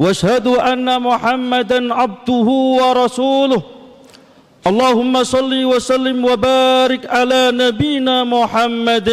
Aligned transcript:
واشهد 0.00 0.46
أن 0.46 1.02
محمدا 1.02 1.94
عبده 1.94 2.48
ورسوله. 2.80 3.62
اللهم 4.66 5.14
صل 5.24 5.52
وسلم 5.64 6.24
وبارك 6.24 7.02
على 7.16 7.50
نبينا 7.52 8.24
محمد 8.24 9.08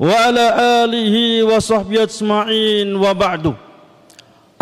وعلى 0.00 0.46
آله 0.84 1.14
وصحبه 1.50 2.02
أجمعين. 2.02 2.88
وبعد. 2.96 3.44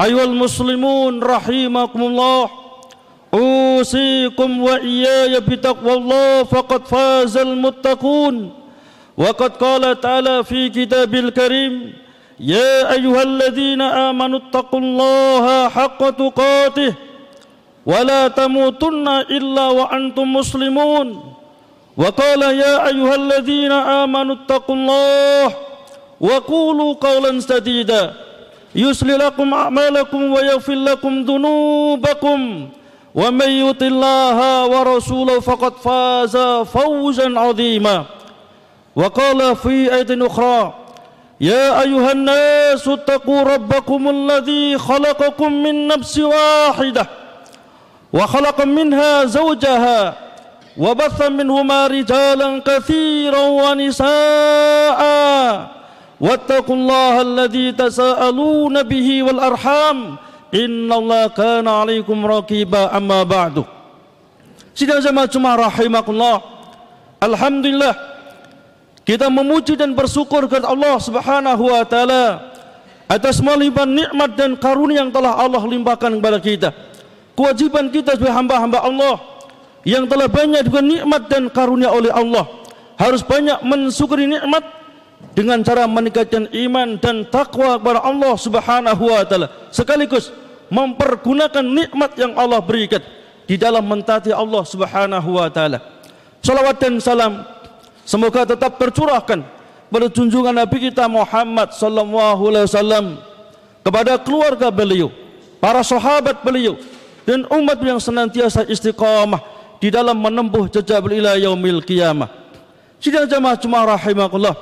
أيها 0.00 0.24
المسلمون 0.24 1.12
رحمكم 1.22 2.00
الله. 2.02 2.50
أوصيكم 3.34 4.50
وإياي 4.62 5.40
بتقوى 5.40 5.94
الله 5.94 6.42
فقد 6.42 6.82
فاز 6.86 7.36
المتقون. 7.36 8.50
وقد 9.16 9.52
قال 9.56 10.00
تعالى 10.00 10.44
في 10.44 10.68
كتاب 10.68 11.14
الكريم 11.14 11.74
يا 12.40 12.92
أيها 12.92 13.22
الذين 13.22 13.80
آمنوا 13.82 14.38
اتقوا 14.38 14.80
الله 14.80 15.68
حق 15.68 16.10
تقاته 16.10 16.94
ولا 17.86 18.28
تموتن 18.28 19.08
إلا 19.08 19.66
وأنتم 19.68 20.32
مسلمون. 20.32 21.06
وقال 21.96 22.42
يا 22.42 22.86
أيها 22.86 23.14
الذين 23.14 23.72
آمنوا 23.72 24.34
اتقوا 24.34 24.76
الله 24.76 25.54
وقولوا 26.20 26.94
قولا 27.00 27.40
سديدا. 27.40 28.12
يسل 28.74 29.18
لكم 29.18 29.54
أعمالكم 29.54 30.32
ويغفر 30.32 30.74
لكم 30.74 31.22
ذنوبكم. 31.22 32.68
ومن 33.14 33.50
يطع 33.50 33.86
الله 33.86 34.66
ورسوله 34.66 35.40
فقد 35.40 35.72
فاز 35.84 36.36
فوزا 36.68 37.38
عظيما. 37.38 38.04
وقال 38.96 39.56
في 39.56 39.94
آية 39.94 40.26
أخرى 40.26 40.74
يا 41.41 41.81
أيها 41.81 42.11
الناس 42.11 42.87
اتقوا 42.87 43.41
ربكم 43.43 44.09
الذي 44.09 44.77
خلقكم 44.77 45.53
من 45.53 45.87
نفس 45.87 46.19
واحدة 46.19 47.05
وخلق 48.13 48.57
منها 48.65 49.25
زوجها 49.25 50.13
وبث 50.77 51.19
منهما 51.29 51.87
رجالا 51.87 52.61
كثيرا 52.65 53.39
ونساء 53.41 55.01
واتقوا 56.21 56.75
الله 56.75 57.21
الذي 57.21 57.71
تساءلون 57.71 58.83
به 58.83 59.23
والأرحام 59.23 60.15
إن 60.53 60.93
الله 60.93 61.27
كان 61.27 61.67
عليكم 61.67 62.25
رقيبا 62.25 62.97
أما 62.97 63.23
بعد 63.23 63.63
Sidang 64.71 65.03
jemaah 65.03 65.67
rahimakumullah 65.67 66.39
Alhamdulillah 67.19 67.91
kita 69.06 69.30
memuji 69.30 69.78
dan 69.78 69.94
bersyukur 69.94 70.50
kepada 70.50 70.66
Allah 70.66 70.98
Subhanahu 70.98 71.70
wa 71.70 71.86
taala 71.86 72.50
atas 73.06 73.38
melimpah 73.38 73.86
nikmat 73.86 74.34
dan 74.34 74.58
karunia 74.58 75.06
yang 75.06 75.14
telah 75.14 75.38
Allah 75.38 75.62
limpahkan 75.62 76.10
kepada 76.18 76.42
kita. 76.42 76.74
Kewajiban 77.38 77.86
kita 77.94 78.18
sebagai 78.18 78.34
hamba-hamba 78.34 78.82
Allah 78.82 79.22
yang 79.86 80.10
telah 80.10 80.26
banyak 80.26 80.66
dengan 80.66 80.84
nikmat 80.90 81.22
dan 81.30 81.46
karunia 81.46 81.94
oleh 81.94 82.10
Allah 82.10 82.50
harus 82.98 83.22
banyak 83.22 83.62
mensyukuri 83.62 84.26
nikmat 84.26 84.66
dengan 85.38 85.62
cara 85.62 85.86
meningkatkan 85.86 86.50
iman 86.50 86.98
dan 86.98 87.22
takwa 87.30 87.78
kepada 87.78 88.02
Allah 88.02 88.34
Subhanahu 88.34 89.04
wa 89.06 89.22
taala 89.22 89.46
sekaligus 89.70 90.34
mempergunakan 90.66 91.62
nikmat 91.62 92.18
yang 92.18 92.34
Allah 92.34 92.58
berikan 92.58 92.98
di 93.46 93.54
dalam 93.54 93.86
mentaati 93.86 94.34
Allah 94.34 94.66
Subhanahu 94.66 95.38
wa 95.38 95.46
taala. 95.46 95.78
Salawat 96.42 96.78
dan 96.82 96.98
salam 96.98 97.42
Semoga 98.06 98.46
tetap 98.46 98.78
tercurahkan 98.78 99.42
pada 99.90 100.06
junjungan 100.06 100.54
Nabi 100.54 100.78
kita 100.78 101.10
Muhammad 101.10 101.74
sallallahu 101.74 102.54
alaihi 102.54 102.70
wasallam 102.70 103.06
kepada 103.82 104.14
keluarga 104.22 104.70
beliau, 104.70 105.10
para 105.58 105.82
sahabat 105.82 106.38
beliau 106.46 106.78
dan 107.26 107.42
umat 107.50 107.82
yang 107.82 107.98
senantiasa 107.98 108.62
istiqamah 108.70 109.42
di 109.82 109.90
dalam 109.90 110.14
menempuh 110.22 110.70
jejak 110.70 111.02
beliau 111.02 111.34
yaumil 111.34 111.82
qiyamah. 111.82 112.30
Sidang 113.02 113.26
jamaah 113.26 113.58
jemaah 113.58 113.98
rahimakumullah 113.98 114.54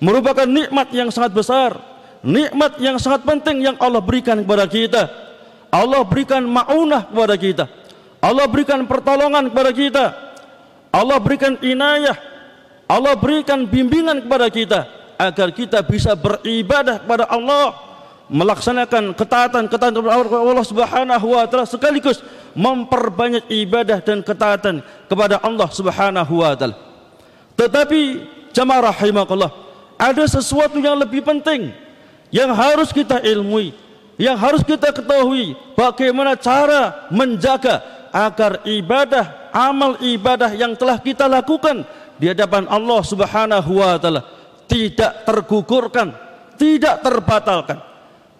merupakan 0.00 0.48
nikmat 0.48 0.88
yang 0.96 1.12
sangat 1.12 1.36
besar, 1.36 1.76
nikmat 2.24 2.80
yang 2.80 2.96
sangat 2.96 3.20
penting 3.28 3.68
yang 3.68 3.76
Allah 3.76 4.00
berikan 4.00 4.40
kepada 4.40 4.64
kita. 4.64 5.02
Allah 5.68 6.00
berikan 6.08 6.40
maunah 6.40 7.04
kepada 7.04 7.36
kita. 7.36 7.64
Allah 8.24 8.48
berikan 8.48 8.80
pertolongan 8.88 9.52
kepada 9.52 9.70
kita. 9.76 10.04
Allah 10.88 11.20
berikan 11.20 11.60
inayah 11.60 12.35
Allah 12.86 13.18
berikan 13.18 13.66
bimbingan 13.66 14.22
kepada 14.22 14.46
kita 14.46 14.80
agar 15.18 15.50
kita 15.50 15.82
bisa 15.82 16.14
beribadah 16.14 17.02
kepada 17.02 17.26
Allah 17.26 17.74
melaksanakan 18.30 19.14
ketaatan 19.14 19.70
ketaatan 19.70 20.02
kepada 20.02 20.38
Allah 20.38 20.66
Subhanahu 20.66 21.26
wa 21.34 21.46
taala 21.46 21.66
sekaligus 21.66 22.22
memperbanyak 22.54 23.46
ibadah 23.50 24.02
dan 24.02 24.22
ketaatan 24.22 24.82
kepada 25.10 25.42
Allah 25.42 25.68
Subhanahu 25.70 26.42
wa 26.42 26.54
taala. 26.54 26.78
Tetapi 27.58 28.00
jamaah 28.54 28.92
rahimakallah, 28.94 29.50
ada 29.98 30.24
sesuatu 30.28 30.78
yang 30.78 30.94
lebih 30.98 31.26
penting 31.26 31.72
yang 32.30 32.54
harus 32.54 32.90
kita 32.94 33.22
ilmui, 33.22 33.74
yang 34.14 34.38
harus 34.38 34.62
kita 34.62 34.94
ketahui 34.94 35.58
bagaimana 35.74 36.38
cara 36.38 37.08
menjaga 37.10 37.82
agar 38.14 38.62
ibadah, 38.64 39.50
amal 39.54 39.98
ibadah 40.02 40.50
yang 40.54 40.74
telah 40.74 40.98
kita 40.98 41.28
lakukan 41.28 41.84
di 42.16 42.32
hadapan 42.32 42.64
Allah 42.68 43.00
Subhanahu 43.04 43.70
wa 43.80 43.96
taala 44.00 44.22
tidak 44.66 45.22
tergugurkan, 45.24 46.12
tidak 46.56 47.04
terbatalkan. 47.04 47.78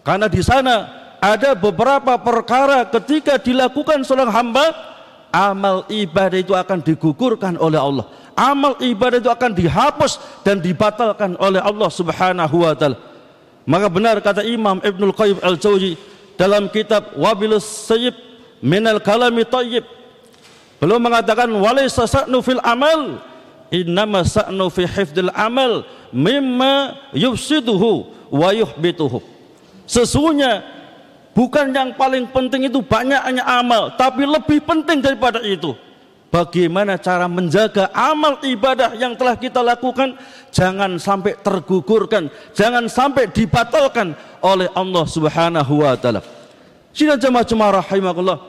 Karena 0.02 0.26
di 0.26 0.42
sana 0.42 0.76
ada 1.18 1.54
beberapa 1.54 2.18
perkara 2.18 2.86
ketika 2.86 3.38
dilakukan 3.38 4.02
seorang 4.02 4.30
hamba 4.30 4.66
amal 5.34 5.84
ibadah 5.90 6.38
itu 6.38 6.54
akan 6.54 6.82
digugurkan 6.82 7.58
oleh 7.60 7.78
Allah. 7.78 8.06
Amal 8.36 8.76
ibadah 8.84 9.16
itu 9.16 9.32
akan 9.32 9.56
dihapus 9.56 10.44
dan 10.44 10.60
dibatalkan 10.60 11.40
oleh 11.40 11.60
Allah 11.60 11.88
Subhanahu 11.88 12.64
wa 12.64 12.74
taala. 12.76 12.98
Maka 13.66 13.90
benar 13.90 14.22
kata 14.22 14.46
Imam 14.46 14.78
Ibnul 14.78 15.10
Qayyim 15.10 15.42
Al-Jauzi 15.42 15.98
dalam 16.38 16.70
kitab 16.70 17.16
Wabilus 17.18 17.66
Sayyib 17.66 18.14
Minal 18.62 19.02
Kalami 19.02 19.42
Tayyib 19.42 19.84
belum 20.76 21.00
mengatakan 21.00 21.48
walaysa 21.56 22.04
sa'nu 22.04 22.44
fil 22.44 22.60
amal 22.60 23.20
innama 23.70 24.22
sa'nu 24.22 24.66
fi 24.70 24.86
hifdil 24.86 25.30
amal 25.34 25.86
mimma 26.14 26.96
yufsiduhu 27.14 28.06
wa 28.30 28.50
yuhbituhu. 28.54 29.22
Sesungguhnya 29.86 30.66
bukan 31.34 31.70
yang 31.70 31.94
paling 31.94 32.26
penting 32.30 32.66
itu 32.66 32.82
banyaknya 32.82 33.42
amal 33.46 33.94
tapi 33.94 34.26
lebih 34.26 34.62
penting 34.62 35.02
daripada 35.02 35.42
itu. 35.42 35.74
Bagaimana 36.26 36.98
cara 36.98 37.30
menjaga 37.30 37.86
amal 37.94 38.42
ibadah 38.42 38.92
yang 38.98 39.14
telah 39.14 39.38
kita 39.38 39.62
lakukan 39.62 40.18
jangan 40.50 40.98
sampai 40.98 41.38
tergugurkan 41.38 42.28
jangan 42.50 42.90
sampai 42.90 43.30
dibatalkan 43.30 44.12
oleh 44.42 44.66
Allah 44.74 45.04
Subhanahu 45.06 45.86
wa 45.86 45.94
taala. 45.94 46.20
Sidang 46.90 47.22
jemaah-jemaah 47.22 47.72
rahimakumullah 47.78 48.40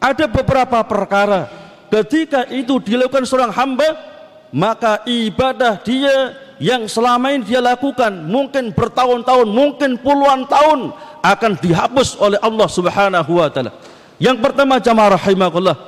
ada 0.00 0.24
beberapa 0.24 0.78
perkara 0.86 1.52
ketika 1.92 2.48
itu 2.48 2.80
dilakukan 2.80 3.28
seorang 3.28 3.52
hamba 3.52 4.17
maka 4.54 5.04
ibadah 5.04 5.80
dia 5.84 6.36
yang 6.58 6.90
selama 6.90 7.30
ini 7.30 7.46
dia 7.46 7.62
lakukan 7.62 8.10
mungkin 8.26 8.74
bertahun-tahun 8.74 9.46
mungkin 9.46 9.94
puluhan 10.00 10.48
tahun 10.50 10.90
akan 11.22 11.52
dihapus 11.60 12.18
oleh 12.18 12.38
Allah 12.42 12.68
Subhanahu 12.68 13.32
wa 13.38 13.48
taala. 13.52 13.72
Yang 14.18 14.42
pertama 14.42 14.82
jamaah 14.82 15.14
rahimakumullah 15.14 15.78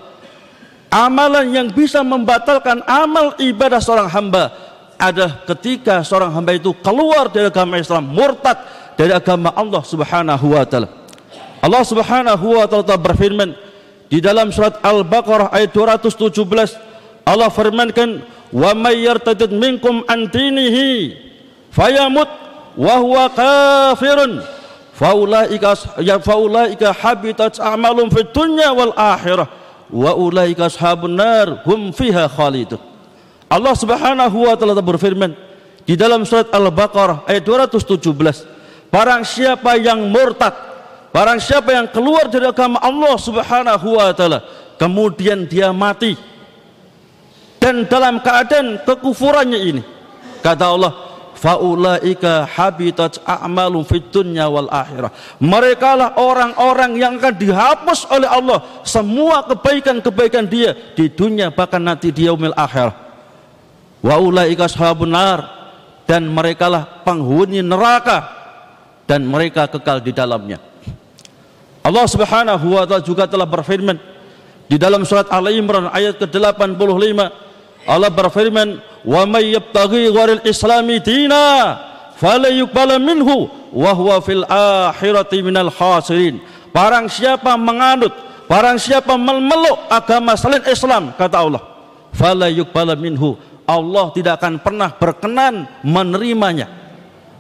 amalan 0.91 1.47
yang 1.51 1.69
bisa 1.71 2.03
membatalkan 2.03 2.83
amal 2.87 3.35
ibadah 3.39 3.83
seorang 3.83 4.11
hamba 4.11 4.55
adalah 5.01 5.43
ketika 5.49 6.05
seorang 6.05 6.31
hamba 6.35 6.55
itu 6.55 6.77
keluar 6.85 7.33
dari 7.33 7.49
agama 7.49 7.81
Islam 7.81 8.11
murtad 8.11 8.59
dari 8.95 9.11
agama 9.17 9.51
Allah 9.57 9.83
Subhanahu 9.83 10.47
wa 10.53 10.65
taala. 10.69 10.89
Allah 11.65 11.83
Subhanahu 11.83 12.47
wa 12.61 12.67
taala 12.69 13.01
berfirman 13.01 13.57
di 14.11 14.19
dalam 14.23 14.55
surat 14.55 14.79
Al-Baqarah 14.83 15.55
ayat 15.55 15.71
217 15.73 16.31
Allah 17.25 17.49
firmankan 17.49 18.40
wa 18.51 18.71
may 18.75 19.07
yartadid 19.07 19.55
minkum 19.55 20.03
an 20.11 20.27
dinihi 20.31 21.17
fayamut 21.71 22.29
wa 22.77 22.95
huwa 22.99 23.25
kafirun. 23.31 24.43
Faulaika 24.95 25.73
ya 26.05 26.21
faulaika 26.21 26.93
habitat 26.93 27.57
a'malum 27.57 28.13
fid 28.13 28.37
dunya 28.37 28.69
wal 28.75 28.93
akhirah. 28.93 29.49
Wa 29.91 30.13
ulaika 30.15 30.69
ashabun 30.69 31.17
nar 31.17 31.65
hum 31.65 31.91
fiha 31.91 32.29
khalidun. 32.29 32.79
Allah 33.51 33.75
Subhanahu 33.75 34.47
wa 34.47 34.55
taala 34.55 34.79
berfirman 34.79 35.35
di 35.83 35.99
dalam 35.99 36.23
surat 36.23 36.47
Al-Baqarah 36.55 37.27
ayat 37.27 37.43
217 37.43 38.95
barang 38.95 39.23
siapa 39.27 39.75
yang 39.75 40.07
murtad 40.07 40.55
barang 41.11 41.43
siapa 41.43 41.75
yang 41.75 41.91
keluar 41.91 42.31
dari 42.31 42.47
agama 42.47 42.79
Allah 42.79 43.19
Subhanahu 43.19 43.99
wa 43.99 44.15
taala 44.15 44.47
kemudian 44.79 45.51
dia 45.51 45.75
mati 45.75 46.15
dan 47.71 47.87
dalam 47.87 48.19
keadaan 48.19 48.83
kekufurannya 48.83 49.61
ini. 49.63 49.83
Kata 50.43 50.75
Allah 50.75 50.91
faulaika 51.39 52.43
habitat 52.51 53.23
a'malum 53.23 53.87
fid 53.87 54.11
dunya 54.11 54.51
wal 54.51 54.67
akhirah. 54.67 55.15
Mereka 55.39 55.91
lah 55.95 56.19
orang-orang 56.19 56.99
yang 56.99 57.15
akan 57.23 57.35
dihapus 57.39 58.11
oleh 58.11 58.27
Allah. 58.27 58.83
Semua 58.83 59.47
kebaikan-kebaikan 59.47 60.51
dia 60.51 60.75
di 60.99 61.07
dunia 61.15 61.55
bahkan 61.55 61.79
nanti 61.79 62.11
di 62.11 62.27
yaumil 62.27 62.59
akhirah. 62.59 62.95
Wa 64.03 64.19
ulaika 64.19 64.67
ashabun 64.67 65.15
nar. 65.15 65.63
Dan 66.11 66.27
mereka 66.27 66.67
lah 66.67 67.07
penghuni 67.07 67.63
neraka. 67.63 68.35
Dan 69.07 69.31
mereka 69.31 69.71
kekal 69.71 70.03
di 70.03 70.11
dalamnya. 70.11 70.59
Allah 71.87 72.07
Subhanahu 72.11 72.67
wa 72.75 72.83
taala 72.83 73.07
juga 73.07 73.31
telah 73.31 73.47
berfirman 73.47 73.95
di 74.67 74.75
dalam 74.75 75.03
surat 75.03 75.27
Al 75.31 75.51
Imran 75.51 75.91
ayat 75.91 76.19
ke-85 76.19 77.50
Allah 77.89 78.13
berfirman 78.13 78.81
wa 79.07 79.23
may 79.25 79.57
yabtaghi 79.57 80.13
ghairil 80.13 80.45
islami 80.45 81.01
dina 81.01 81.77
fala 82.21 82.53
yuqbala 82.53 83.01
minhu 83.01 83.49
wa 83.73 83.91
huwa 83.97 84.21
fil 84.21 84.45
akhirati 84.45 85.41
minal 85.41 85.73
khasirin. 85.73 86.43
Barang 86.71 87.09
siapa 87.09 87.57
menganut 87.57 88.13
barang 88.51 88.77
siapa 88.77 89.17
memeluk 89.17 89.79
agama 89.89 90.37
selain 90.37 90.63
Islam 90.69 91.17
kata 91.17 91.37
Allah 91.41 91.63
fala 92.13 92.53
yuqbala 92.53 92.99
minhu. 92.99 93.39
Allah 93.65 94.11
tidak 94.11 94.43
akan 94.43 94.59
pernah 94.59 94.91
berkenan 94.91 95.71
menerimanya 95.87 96.67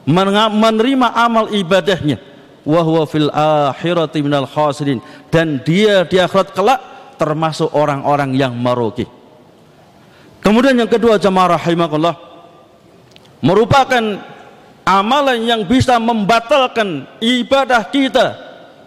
menerima 0.06 1.08
amal 1.12 1.50
ibadahnya. 1.50 2.22
Wa 2.62 2.86
huwa 2.86 3.02
fil 3.04 3.28
akhirati 3.34 4.22
minal 4.22 4.46
khasirin. 4.46 5.02
Dan 5.26 5.58
dia 5.66 6.06
di 6.06 6.22
akhirat 6.22 6.54
kelak 6.54 6.80
termasuk 7.18 7.74
orang-orang 7.74 8.32
yang 8.38 8.54
merugi 8.54 9.19
Kemudian 10.40 10.76
yang 10.76 10.88
kedua 10.88 11.20
jamaah 11.20 11.60
rahimakallah 11.60 12.16
merupakan 13.44 14.02
amalan 14.84 15.38
yang 15.44 15.62
bisa 15.68 16.00
membatalkan 16.00 17.04
ibadah 17.20 17.84
kita. 17.88 18.26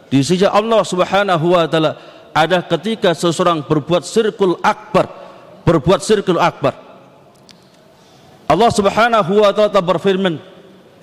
Di 0.09 0.21
sisi 0.21 0.45
Allah 0.45 0.81
Subhanahu 0.85 1.57
wa 1.57 1.65
taala 1.65 1.97
ada 2.33 2.61
ketika 2.65 3.13
seseorang 3.13 3.65
berbuat 3.65 4.05
sirkul 4.05 4.57
akbar 4.61 5.23
berbuat 5.63 6.03
sirkul 6.03 6.37
akbar. 6.37 6.75
Allah 8.45 8.69
Subhanahu 8.69 9.41
wa 9.41 9.49
taala 9.55 9.81
berfirman 9.81 10.37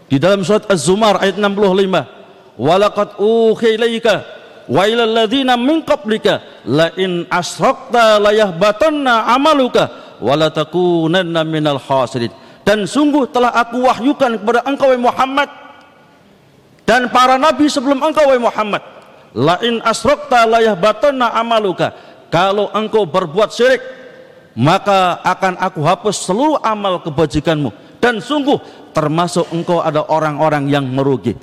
di 0.07 0.21
dalam 0.21 0.45
surat 0.45 0.69
Az-Zumar 0.69 1.19
ayat 1.19 1.41
65 1.41 2.61
walaqad 2.61 3.09
uhiya 3.19 4.17
wa 4.71 4.83
ilal 4.87 5.11
ladzina 5.11 5.59
min 5.59 5.83
qablika 5.83 6.63
la 6.69 6.95
in 7.01 7.27
asrakta 7.27 8.21
la 8.23 8.31
yahbatanna 8.31 9.33
amaluka 9.35 10.10
wala 10.21 10.53
minal 11.43 11.81
khasirin. 11.81 12.33
Dan 12.61 12.85
sungguh 12.85 13.27
telah 13.33 13.51
aku 13.57 13.83
wahyukan 13.89 14.37
kepada 14.37 14.61
engkau 14.69 14.93
Muhammad 15.01 15.49
dan 16.85 17.07
para 17.09 17.39
nabi 17.39 17.71
sebelum 17.71 18.03
engkau 18.03 18.35
Muhammad. 18.43 18.83
La 19.31 19.63
in 19.63 19.79
asrakta 19.87 20.43
la 20.43 20.59
yahbatanna 20.59 21.31
amaluka. 21.39 21.95
Kalau 22.35 22.71
engkau 22.75 23.07
berbuat 23.07 23.55
syirik 23.55 23.79
maka 24.59 25.23
akan 25.23 25.55
aku 25.63 25.81
hapus 25.87 26.27
seluruh 26.27 26.59
amal 26.67 26.99
kebajikanmu. 26.99 27.71
Dan 28.03 28.19
sungguh 28.19 28.59
termasuk 28.91 29.47
engkau 29.55 29.79
ada 29.79 30.03
orang-orang 30.11 30.67
yang 30.67 30.83
merugi. 30.91 31.39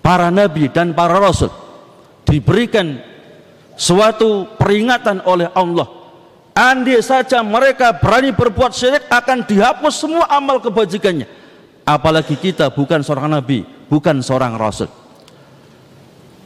Para 0.00 0.32
nabi 0.32 0.72
dan 0.72 0.96
para 0.96 1.20
rasul 1.20 1.52
diberikan 2.24 2.96
suatu 3.76 4.48
peringatan 4.56 5.20
oleh 5.28 5.52
Allah 5.52 5.99
Andai 6.60 7.00
saja 7.00 7.40
mereka 7.40 7.96
berani 7.96 8.36
berbuat 8.36 8.76
syirik 8.76 9.08
akan 9.08 9.48
dihapus 9.48 9.96
semua 9.96 10.28
amal 10.28 10.60
kebajikannya. 10.60 11.24
Apalagi 11.88 12.36
kita 12.36 12.68
bukan 12.68 13.00
seorang 13.00 13.32
nabi, 13.32 13.64
bukan 13.88 14.20
seorang 14.20 14.60
rasul. 14.60 14.92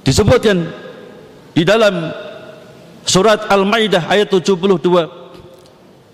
Disebutkan 0.06 0.70
di 1.50 1.66
dalam 1.66 2.14
surat 3.02 3.50
Al-Maidah 3.50 4.06
ayat 4.06 4.30
72 4.30 4.54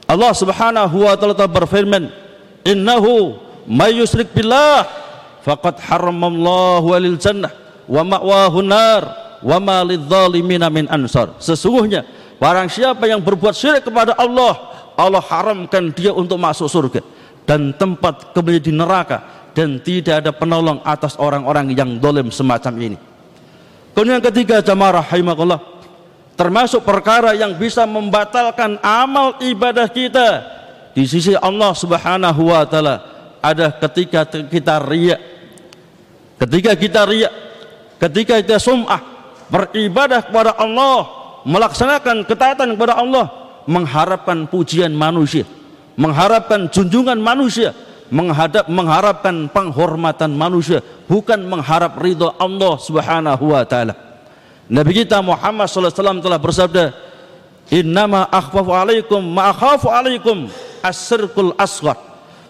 Allah 0.08 0.32
Subhanahu 0.32 1.04
wa 1.04 1.14
taala 1.20 1.44
berfirman, 1.44 2.08
"Innahu 2.64 3.36
may 3.68 4.00
yusyrik 4.00 4.32
billah 4.32 4.88
faqad 5.44 5.76
haramallahu 5.76 6.88
alil 6.96 7.20
jannah 7.20 7.52
wa 7.84 8.00
ma'wahu 8.00 8.64
nar 8.64 9.02
wa 9.44 9.60
ma 9.60 9.84
lidh-dhalimin 9.84 10.64
min 10.72 10.88
ansar." 10.88 11.36
Sesungguhnya 11.36 12.08
Barang 12.40 12.72
siapa 12.72 13.04
yang 13.04 13.20
berbuat 13.20 13.52
syirik 13.52 13.84
kepada 13.84 14.16
Allah, 14.16 14.56
Allah 14.96 15.20
haramkan 15.20 15.92
dia 15.92 16.08
untuk 16.16 16.40
masuk 16.40 16.72
surga 16.72 17.04
dan 17.44 17.76
tempat 17.76 18.32
kemudian 18.32 18.64
di 18.64 18.72
neraka 18.72 19.50
dan 19.52 19.76
tidak 19.84 20.24
ada 20.24 20.32
penolong 20.32 20.80
atas 20.80 21.20
orang-orang 21.20 21.76
yang 21.76 22.00
dolim 22.00 22.32
semacam 22.32 22.72
ini. 22.80 22.98
Kemudian 23.92 24.16
yang 24.16 24.24
ketiga 24.24 24.64
jamaah 24.64 25.04
rahimakallah 25.04 25.60
termasuk 26.32 26.80
perkara 26.80 27.36
yang 27.36 27.52
bisa 27.60 27.84
membatalkan 27.84 28.80
amal 28.80 29.36
ibadah 29.44 29.84
kita 29.92 30.40
di 30.96 31.04
sisi 31.04 31.36
Allah 31.36 31.76
Subhanahu 31.76 32.48
wa 32.48 32.64
taala 32.64 32.96
ada 33.44 33.68
ketika 33.84 34.24
kita 34.24 34.80
riya. 34.80 35.20
Ketika 36.40 36.72
kita 36.72 37.04
riya, 37.04 37.28
ketika 38.00 38.40
kita 38.40 38.56
sum'ah 38.56 39.04
beribadah 39.52 40.24
kepada 40.24 40.56
Allah 40.56 41.19
melaksanakan 41.46 42.24
ketaatan 42.28 42.76
kepada 42.76 42.98
Allah 43.00 43.28
mengharapkan 43.64 44.48
pujian 44.48 44.92
manusia 44.92 45.44
mengharapkan 46.00 46.68
junjungan 46.72 47.20
manusia 47.20 47.76
menghadap 48.10 48.66
mengharapkan 48.66 49.46
penghormatan 49.52 50.34
manusia 50.34 50.82
bukan 51.06 51.44
mengharap 51.46 51.94
ridha 52.00 52.34
Allah 52.42 52.74
Subhanahu 52.80 53.54
wa 53.54 53.62
taala. 53.62 53.94
Nabi 54.66 55.02
kita 55.04 55.22
Muhammad 55.22 55.70
sallallahu 55.70 55.92
alaihi 55.94 56.02
wasallam 56.02 56.20
telah 56.22 56.40
bersabda 56.42 56.84
innama 57.70 58.26
akhfafu 58.30 58.70
alaikum 58.74 59.22
ma 59.22 59.54
akhafu 59.54 59.86
alaikum 59.92 60.50
asrkul 60.82 61.54
asghar. 61.54 61.94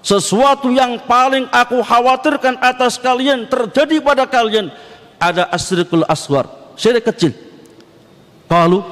Sesuatu 0.00 0.73
yang 0.73 0.97
paling 1.05 1.45
aku 1.53 1.85
khawatirkan 1.85 2.57
atas 2.57 2.97
kalian 2.97 3.45
terjadi 3.45 4.00
pada 4.00 4.25
kalian 4.25 4.73
ada 5.21 5.45
asrkul 5.53 6.09
asghar 6.09 6.49
syirik 6.73 7.05
kecil 7.05 7.37
Qalu 8.50 8.83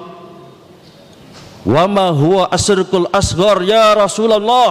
Wa 1.66 1.84
ma 1.90 2.14
huwa 2.14 2.46
asrikul 2.54 3.10
asghar 3.10 3.66
ya 3.66 3.90
Rasulullah? 3.98 4.70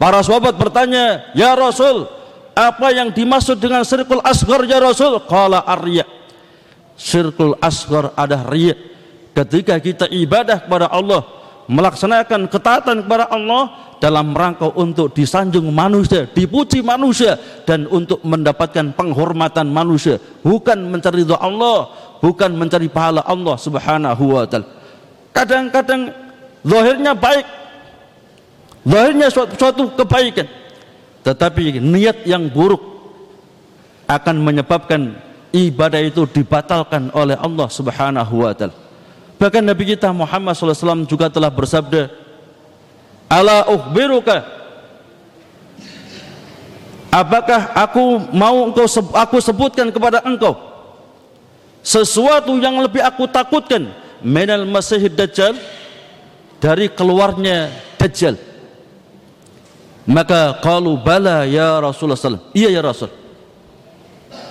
Para 0.00 0.24
sahabat 0.24 0.56
bertanya 0.56 1.28
Ya 1.36 1.52
Rasul 1.52 2.08
Apa 2.56 2.88
yang 2.90 3.12
dimaksud 3.12 3.60
dengan 3.60 3.84
sirkul 3.84 4.24
asghar 4.24 4.64
ya 4.64 4.80
Rasul? 4.80 5.20
Qala 5.28 5.60
arya 5.68 6.08
Sirkul 6.96 7.56
asghar 7.60 8.16
ada 8.16 8.48
riya. 8.48 8.74
Ketika 9.36 9.76
kita 9.76 10.08
ibadah 10.08 10.64
kepada 10.64 10.88
Allah 10.88 11.22
Melaksanakan 11.68 12.50
ketaatan 12.50 13.06
kepada 13.06 13.30
Allah 13.30 13.94
Dalam 14.02 14.34
rangka 14.34 14.72
untuk 14.74 15.14
disanjung 15.14 15.68
manusia 15.70 16.26
Dipuji 16.26 16.82
manusia 16.82 17.38
Dan 17.62 17.86
untuk 17.86 18.24
mendapatkan 18.26 18.96
penghormatan 18.96 19.70
manusia 19.70 20.18
Bukan 20.42 20.90
mencari 20.90 21.22
Allah 21.38 22.10
bukan 22.22 22.54
mencari 22.54 22.86
pahala 22.86 23.26
Allah 23.26 23.58
Subhanahu 23.58 24.38
wa 24.38 24.46
taala. 24.46 24.70
Kadang-kadang 25.34 26.14
zahirnya 26.62 27.12
baik. 27.18 27.46
Zahirnya 28.86 29.26
suatu, 29.26 29.52
suatu 29.58 29.82
kebaikan. 29.98 30.46
Tetapi 31.26 31.82
niat 31.82 32.22
yang 32.22 32.46
buruk 32.46 32.80
akan 34.06 34.36
menyebabkan 34.38 35.18
ibadah 35.50 35.98
itu 36.02 36.22
dibatalkan 36.30 37.10
oleh 37.10 37.34
Allah 37.34 37.66
Subhanahu 37.66 38.46
wa 38.46 38.54
taala. 38.54 38.78
Bahkan 39.42 39.62
Nabi 39.66 39.98
kita 39.98 40.14
Muhammad 40.14 40.54
SAW 40.54 41.02
juga 41.10 41.26
telah 41.26 41.50
bersabda, 41.50 42.06
"Ala 43.26 43.66
ukhbiruka 43.66 44.62
Apakah 47.12 47.76
aku 47.76 48.24
mau 48.32 48.72
engkau 48.72 48.88
aku 49.12 49.36
sebutkan 49.36 49.92
kepada 49.92 50.24
engkau 50.24 50.71
sesuatu 51.82 52.56
yang 52.62 52.78
lebih 52.78 53.02
aku 53.02 53.26
takutkan 53.26 53.90
menal 54.22 54.62
masih 54.64 55.10
dajjal 55.10 55.58
dari 56.62 56.86
keluarnya 56.88 57.74
dajjal. 57.98 58.38
Maka 60.06 60.58
qalu 60.62 60.98
bala 60.98 61.46
ya 61.46 61.78
Rasulullah 61.78 62.18
sallallahu 62.18 62.54
iya 62.54 62.70
ya 62.70 62.82
Rasul. 62.82 63.10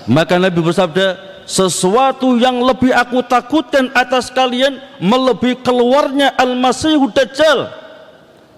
Maka 0.08 0.40
Nabi 0.40 0.60
bersabda 0.64 1.20
sesuatu 1.48 2.40
yang 2.40 2.64
lebih 2.64 2.96
aku 2.96 3.20
takutkan 3.28 3.92
atas 3.92 4.32
kalian 4.32 4.80
melebihi 5.04 5.60
keluarnya 5.60 6.32
Al-Masih 6.40 7.00
Dajjal. 7.12 7.68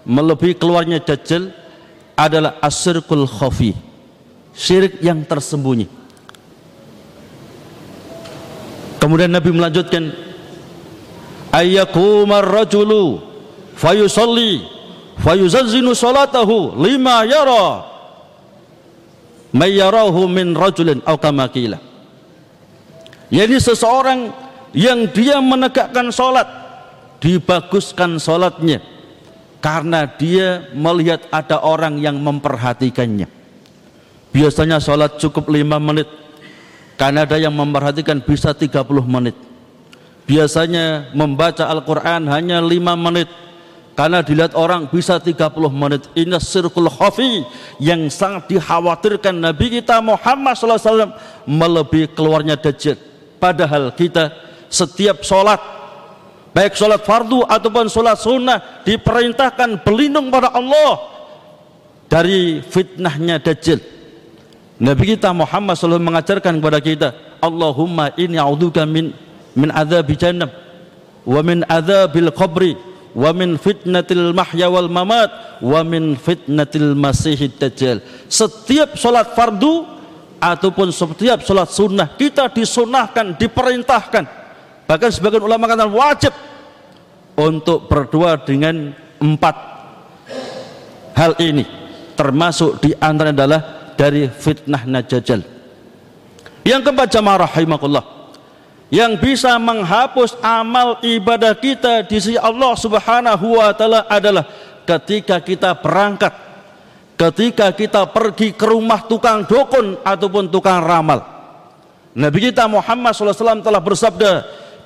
Melebihi 0.06 0.54
keluarnya 0.54 1.02
Dajjal 1.02 1.50
adalah 2.14 2.62
asyirkul 2.62 3.26
khafi 3.26 3.74
syirik 4.54 5.02
yang 5.02 5.26
tersembunyi 5.26 5.90
kemudian 9.04 9.28
Nabi 9.28 9.52
melanjutkan 9.52 10.16
ayyakumar 11.52 12.40
rajulu 12.40 13.20
fayusalli 13.76 14.64
fayuzazzinu 15.20 15.92
salatahu 15.92 16.72
lima 16.80 17.28
yara 17.28 17.84
mayyarahu 19.52 20.24
min 20.24 20.56
rajulin 20.56 21.04
aw 21.04 21.20
kama 21.20 21.52
jadi 23.28 23.56
seseorang 23.60 24.32
yang 24.72 25.04
dia 25.12 25.44
menegakkan 25.44 26.08
salat 26.08 26.48
dibaguskan 27.20 28.16
salatnya 28.16 28.80
karena 29.58 30.04
dia 30.16 30.68
melihat 30.76 31.24
ada 31.32 31.56
orang 31.64 31.96
yang 31.96 32.20
memperhatikannya. 32.20 33.26
Biasanya 34.34 34.76
salat 34.82 35.16
cukup 35.16 35.48
5 35.48 35.64
menit 35.80 36.08
karena 36.94 37.26
ada 37.26 37.36
yang 37.38 37.54
memperhatikan 37.54 38.22
bisa 38.22 38.54
30 38.54 38.86
menit. 39.06 39.34
Biasanya 40.24 41.12
membaca 41.12 41.66
Al-Quran 41.68 42.30
hanya 42.30 42.62
5 42.62 42.70
menit. 42.96 43.28
Karena 43.94 44.26
dilihat 44.26 44.58
orang 44.58 44.90
bisa 44.90 45.22
30 45.22 45.70
menit. 45.70 46.10
Ini 46.18 46.38
sirkul 46.42 46.90
khafi 46.90 47.46
yang 47.78 48.10
sangat 48.10 48.50
dikhawatirkan 48.50 49.38
Nabi 49.38 49.78
kita 49.78 50.02
Muhammad 50.02 50.58
SAW 50.58 51.14
melebihi 51.46 52.10
keluarnya 52.10 52.58
dajjal. 52.58 52.98
Padahal 53.38 53.94
kita 53.94 54.34
setiap 54.66 55.22
sholat 55.22 55.62
baik 56.50 56.74
sholat 56.74 57.02
fardu 57.06 57.46
ataupun 57.46 57.86
sholat 57.86 58.18
sunnah 58.18 58.82
diperintahkan 58.82 59.82
berlindung 59.86 60.30
pada 60.30 60.50
Allah 60.50 60.98
dari 62.10 62.62
fitnahnya 62.62 63.38
dajjal 63.38 63.93
Nabi 64.82 65.14
kita 65.14 65.30
Muhammad 65.30 65.78
SAW 65.78 66.02
mengajarkan 66.02 66.58
kepada 66.58 66.82
kita 66.82 67.08
Allahumma 67.38 68.10
inni 68.18 68.34
a'udzuka 68.34 68.82
min 68.82 69.14
min 69.54 69.70
adzabi 69.70 70.18
jannah 70.18 70.50
wa 71.22 71.40
min 71.46 71.62
adzabil 71.62 72.30
qabri 72.34 72.74
wa 73.14 73.30
min 73.30 73.54
fitnatil 73.54 74.34
mahya 74.34 74.66
wal 74.66 74.90
mamat 74.90 75.62
wa 75.62 75.80
min 75.86 76.18
fitnatil 76.18 76.98
masihid 76.98 77.54
dajjal. 77.54 78.02
Setiap 78.26 78.98
solat 78.98 79.38
fardu 79.38 79.86
ataupun 80.42 80.90
setiap 80.90 81.46
solat 81.46 81.70
sunnah 81.70 82.18
kita 82.18 82.50
disunahkan 82.50 83.38
diperintahkan. 83.38 84.24
Bahkan 84.84 85.10
sebagian 85.14 85.46
ulama 85.46 85.70
katakan 85.70 85.94
wajib 85.94 86.34
untuk 87.38 87.86
berdoa 87.86 88.36
dengan 88.42 88.90
empat. 89.22 89.56
Hal 91.14 91.38
ini 91.38 91.62
termasuk 92.18 92.82
di 92.82 92.90
antara 92.98 93.30
adalah 93.30 93.73
dari 93.94 94.26
fitnah 94.28 94.86
najajal. 94.86 95.42
Yang 96.64 96.80
keempat 96.80 97.08
jamaah 97.12 97.44
rahimakumullah 97.44 98.14
yang 98.92 99.16
bisa 99.18 99.56
menghapus 99.56 100.38
amal 100.44 101.02
ibadah 101.02 101.56
kita 101.56 102.04
di 102.06 102.20
sisi 102.20 102.38
Allah 102.38 102.78
Subhanahu 102.78 103.58
wa 103.58 103.74
taala 103.74 104.06
adalah 104.06 104.46
ketika 104.86 105.40
kita 105.40 105.74
berangkat 105.80 106.30
ketika 107.18 107.70
kita 107.74 108.06
pergi 108.10 108.52
ke 108.52 108.66
rumah 108.66 109.06
tukang 109.06 109.46
dukun 109.46 109.98
ataupun 110.02 110.50
tukang 110.50 110.82
ramal. 110.82 111.22
Nabi 112.14 112.50
kita 112.50 112.70
Muhammad 112.70 113.14
SAW 113.14 113.62
telah 113.62 113.82
bersabda 113.82 114.32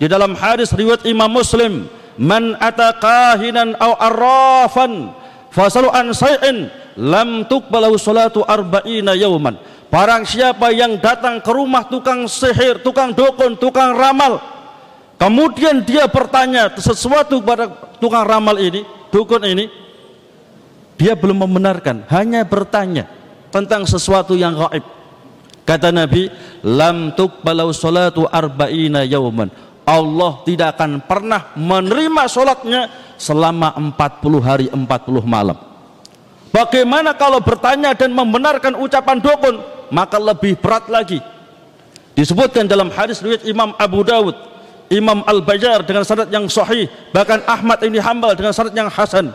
di 0.01 0.07
dalam 0.09 0.33
hadis 0.37 0.73
riwayat 0.73 1.05
Imam 1.05 1.29
Muslim 1.29 1.89
man 2.17 2.57
ataqahinan 2.57 3.77
aw 3.77 3.93
arrafan 4.01 5.13
fasalu 5.53 5.93
an 5.93 6.13
lam 6.99 7.47
tuqbalu 7.47 7.95
salatu 7.95 8.43
arba'ina 8.43 9.15
yawman 9.15 9.55
Barang 9.89 10.29
siapa 10.29 10.69
yang 10.69 11.01
datang 11.01 11.41
ke 11.41 11.49
rumah 11.49 11.89
tukang 11.89 12.29
sihir, 12.29 12.85
tukang 12.85 13.17
dukun, 13.17 13.57
tukang 13.57 13.97
ramal 13.97 14.37
Kemudian 15.17 15.81
dia 15.83 16.05
bertanya 16.07 16.69
sesuatu 16.77 17.41
kepada 17.41 17.73
tukang 17.97 18.23
ramal 18.29 18.61
ini, 18.61 18.85
dukun 19.09 19.41
ini 19.49 19.65
Dia 21.01 21.17
belum 21.17 21.49
membenarkan, 21.49 22.05
hanya 22.13 22.45
bertanya 22.45 23.07
tentang 23.49 23.87
sesuatu 23.89 24.37
yang 24.37 24.59
gaib. 24.59 24.83
Kata 25.63 25.95
Nabi, 25.95 26.27
Lam 26.67 27.15
tuqbalau 27.15 27.71
salatu 27.71 28.27
arba'ina 28.27 29.07
yauman. 29.07 29.47
Allah 29.87 30.43
tidak 30.43 30.75
akan 30.77 31.01
pernah 31.07 31.55
menerima 31.57 32.29
solatnya 32.29 32.93
selama 33.17 33.73
40 33.79 34.43
hari 34.43 34.67
40 34.69 34.85
malam 35.25 35.68
Bagaimana 36.49 37.13
kalau 37.13 37.45
bertanya 37.45 37.93
dan 37.93 38.17
membenarkan 38.17 38.77
ucapan 38.81 39.21
dukun 39.21 39.61
maka 39.93 40.17
lebih 40.17 40.57
berat 40.61 40.89
lagi. 40.89 41.21
Disebutkan 42.17 42.67
dalam 42.67 42.91
hadis 42.91 43.23
riwayat 43.23 43.47
Imam 43.47 43.77
Abu 43.79 44.03
Dawud 44.03 44.35
Imam 44.89 45.21
Al-Bajar 45.29 45.85
dengan 45.85 46.03
sanad 46.03 46.33
yang 46.33 46.49
sahih 46.49 46.89
bahkan 47.13 47.45
Ahmad 47.45 47.79
ini 47.85 48.01
hambal 48.01 48.33
dengan 48.33 48.57
sanad 48.57 48.73
yang 48.73 48.89
hasan. 48.89 49.31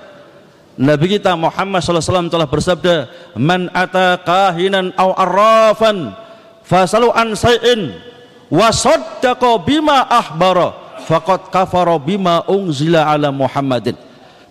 Nabi 0.73 1.05
kita 1.17 1.37
Muhammad 1.37 1.85
SAW 1.85 2.33
telah 2.33 2.49
bersabda 2.49 3.05
man 3.37 3.69
ata 3.69 4.17
kahinan 4.25 4.89
aw 4.97 5.13
arrafan 5.13 6.17
fasalu 6.65 7.13
an 7.13 7.37
say'in 7.37 7.93
wa 8.49 8.73
saddaqa 8.73 9.61
bima 9.61 10.09
ahbara 10.09 10.97
faqad 11.05 11.53
kafara 11.53 12.01
bima 12.01 12.41
unzila 12.49 13.05
ala 13.05 13.29
Muhammadin 13.29 13.93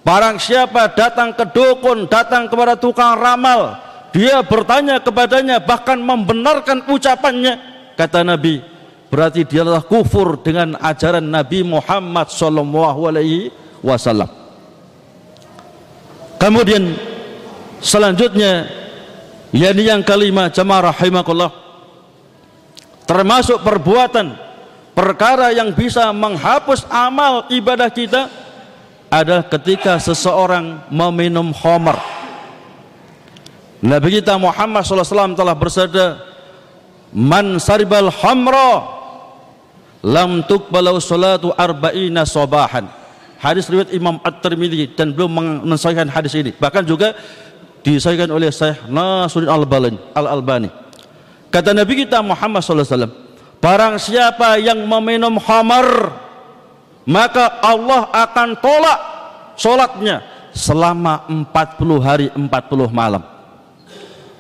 Barang 0.02 0.34
siapa 0.42 0.90
datang 0.98 1.30
ke 1.30 1.46
dukun, 1.46 2.10
datang 2.10 2.50
kepada 2.50 2.74
tukang 2.74 3.14
ramal, 3.14 3.78
dia 4.10 4.42
bertanya 4.42 4.98
kepadanya 4.98 5.62
bahkan 5.62 5.94
membenarkan 6.02 6.82
ucapannya. 6.90 7.54
Kata 7.94 8.26
Nabi 8.26 8.58
berarti 9.12 9.46
dia 9.46 9.62
adalah 9.62 9.86
kufur 9.86 10.42
dengan 10.42 10.74
ajaran 10.82 11.22
Nabi 11.22 11.62
Muhammad 11.62 12.34
sallallahu 12.34 13.00
alaihi 13.06 13.54
wasallam. 13.78 14.26
Kemudian 16.42 16.98
selanjutnya 17.78 18.66
yakni 19.54 19.86
yang 19.86 20.02
kelima 20.02 20.50
jamaah 20.50 20.90
rahimakumullah 20.90 21.52
termasuk 23.06 23.62
perbuatan 23.62 24.34
perkara 24.98 25.54
yang 25.54 25.70
bisa 25.76 26.10
menghapus 26.10 26.88
amal 26.90 27.46
ibadah 27.52 27.92
kita 27.92 28.41
adalah 29.12 29.44
ketika 29.44 30.00
seseorang 30.00 30.88
meminum 30.88 31.52
khamar 31.52 32.00
Nabi 33.84 34.22
kita 34.22 34.40
Muhammad 34.40 34.88
SAW 34.88 35.36
telah 35.36 35.52
bersabda 35.52 36.06
Man 37.12 37.60
saribal 37.60 38.08
hamra 38.08 38.88
lam 40.00 40.40
tuqbalau 40.48 40.96
salatu 40.96 41.52
arba'ina 41.52 42.24
sobahan 42.24 42.88
hadis 43.42 43.68
riwayat 43.68 43.92
Imam 43.92 44.16
At-Tirmidzi 44.24 44.96
dan 44.96 45.10
belum 45.10 45.66
mensahihkan 45.66 46.06
hadis 46.06 46.32
ini. 46.38 46.54
Bahkan 46.54 46.86
juga 46.86 47.12
disahihkan 47.82 48.30
oleh 48.30 48.54
Syekh 48.54 48.86
Nasruddin 48.86 49.50
Al-Albani 49.50 49.98
Al-Albani. 50.14 50.70
Kata 51.50 51.74
Nabi 51.74 52.06
kita 52.06 52.22
Muhammad 52.22 52.62
SAW 52.64 53.12
barang 53.58 53.98
siapa 54.00 54.56
yang 54.56 54.78
meminum 54.86 55.36
khamar 55.36 56.16
maka 57.08 57.60
Allah 57.62 58.08
akan 58.10 58.48
tolak 58.62 59.00
solatnya 59.58 60.22
selama 60.52 61.26
40 61.28 61.48
hari 62.02 62.26
40 62.34 62.46
malam 62.92 63.32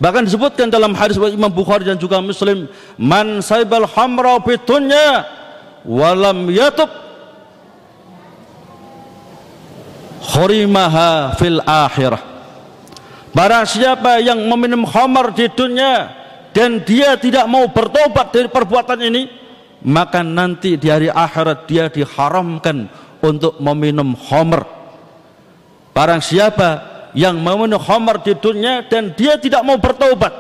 Bahkan 0.02 0.26
disebutkan 0.26 0.66
dalam 0.66 0.98
hadis 0.98 1.14
Imam 1.14 1.46
Bukhari 1.46 1.86
dan 1.86 1.94
juga 1.94 2.18
Muslim, 2.18 2.66
"Man 2.98 3.38
saibal 3.38 3.86
hamra 3.86 4.34
fitunya 4.42 5.22
walam 5.86 6.50
yatub 6.50 6.90
khurimaha 10.26 11.38
fil 11.38 11.62
akhirah." 11.62 12.18
Barang 13.30 13.62
siapa 13.62 14.18
yang 14.18 14.42
meminum 14.42 14.82
khamar 14.82 15.30
di 15.38 15.46
dunia 15.54 16.10
dan 16.50 16.82
dia 16.82 17.14
tidak 17.14 17.46
mau 17.46 17.70
bertobat 17.70 18.34
dari 18.34 18.50
perbuatan 18.50 18.98
ini, 19.06 19.30
maka 19.82 20.22
nanti 20.22 20.78
di 20.78 20.88
hari 20.90 21.10
akhirat 21.10 21.66
dia 21.66 21.90
diharamkan 21.90 22.86
untuk 23.22 23.58
meminum 23.58 24.14
khamar. 24.14 24.66
Barang 25.92 26.24
siapa 26.24 26.92
yang 27.12 27.40
memenuhi 27.40 27.80
khamar 27.80 28.24
di 28.24 28.32
dunia 28.36 28.84
dan 28.88 29.12
dia 29.12 29.36
tidak 29.36 29.62
mau 29.64 29.76
bertobat 29.76 30.32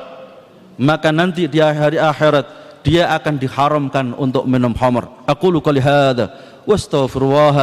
maka 0.80 1.12
nanti 1.12 1.48
di 1.48 1.60
hari 1.60 2.00
akhirat 2.00 2.46
dia 2.82 3.12
akan 3.14 3.34
diharamkan 3.38 4.16
untuk 4.16 4.48
minum 4.48 4.72
khamar 4.72 5.08
aku 5.28 5.52
qouli 5.60 5.80
hadza 5.84 6.32
wastaghfirullah 6.64 7.56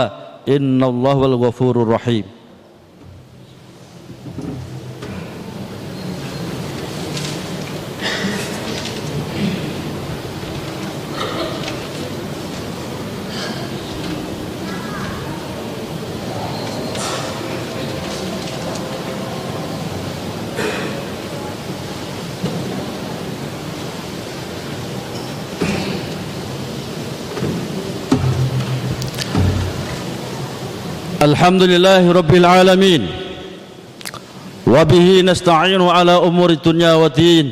innallaha 0.46 1.20
wal 1.26 1.38
ghafurur 1.50 1.90
rahim 1.98 2.26
الحمد 31.20 31.64
لله 31.68 32.04
رب 32.16 32.32
العالمين. 32.32 33.04
وبه 34.68 35.08
نستعين 35.28 35.84
على 35.84 36.16
أمور 36.16 36.50
الدنيا 36.64 36.94
والدين. 36.96 37.48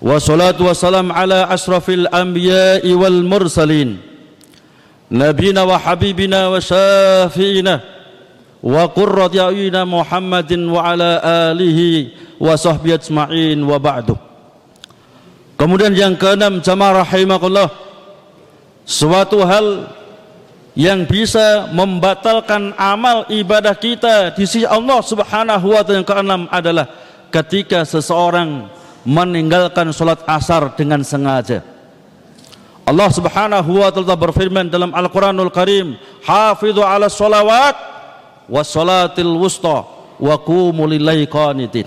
والصلاة 0.00 0.56
والسلام 0.56 1.12
على 1.12 1.44
أشرف 1.52 1.90
الأنبياء 1.90 2.88
والمرسلين. 2.88 4.00
نبينا 5.12 5.62
وحبيبنا 5.62 6.40
وشافينا 6.48 7.74
وقرة 8.64 9.34
أعيننا 9.36 9.84
محمد 9.84 10.52
وعلى 10.72 11.10
آله 11.52 11.80
وصحبه 12.40 12.94
أجمعين 12.96 13.60
وبعد. 13.60 14.08
Kemudian 15.60 15.92
yang 15.92 16.16
keenam 16.16 16.64
jamaah 16.64 17.04
rahimakumullah. 17.04 17.68
Suatu 18.88 19.44
hal 19.44 19.84
yang 20.72 21.04
bisa 21.04 21.68
membatalkan 21.68 22.72
amal 22.80 23.28
ibadah 23.28 23.76
kita 23.76 24.32
di 24.32 24.48
sisi 24.48 24.64
Allah 24.64 25.04
Subhanahu 25.04 25.76
wa 25.76 25.84
taala 25.84 26.00
yang 26.00 26.08
keenam 26.08 26.42
adalah 26.48 26.88
ketika 27.28 27.84
seseorang 27.84 28.72
meninggalkan 29.04 29.92
salat 29.92 30.24
asar 30.24 30.72
dengan 30.72 31.04
sengaja. 31.04 31.60
Allah 32.88 33.08
Subhanahu 33.12 33.84
wa 33.84 33.92
taala 33.92 34.16
berfirman 34.16 34.72
dalam 34.72 34.96
Al-Qur'anul 34.96 35.52
Karim, 35.52 36.00
"Hafidhu 36.24 36.80
'ala 36.80 37.12
sholawat 37.12 37.76
was 38.48 38.72
salatil 38.72 39.36
wusta 39.36 39.84
wa 40.16 40.36
qumu 40.40 40.88
lillahi 40.88 41.28
qanitin." 41.28 41.84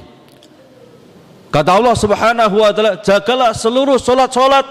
Kata 1.50 1.74
Allah 1.74 1.96
Subhanahu 1.98 2.56
wa 2.62 2.70
taala, 2.70 3.02
jagalah 3.02 3.50
seluruh 3.58 3.98
salat-salat 3.98 4.68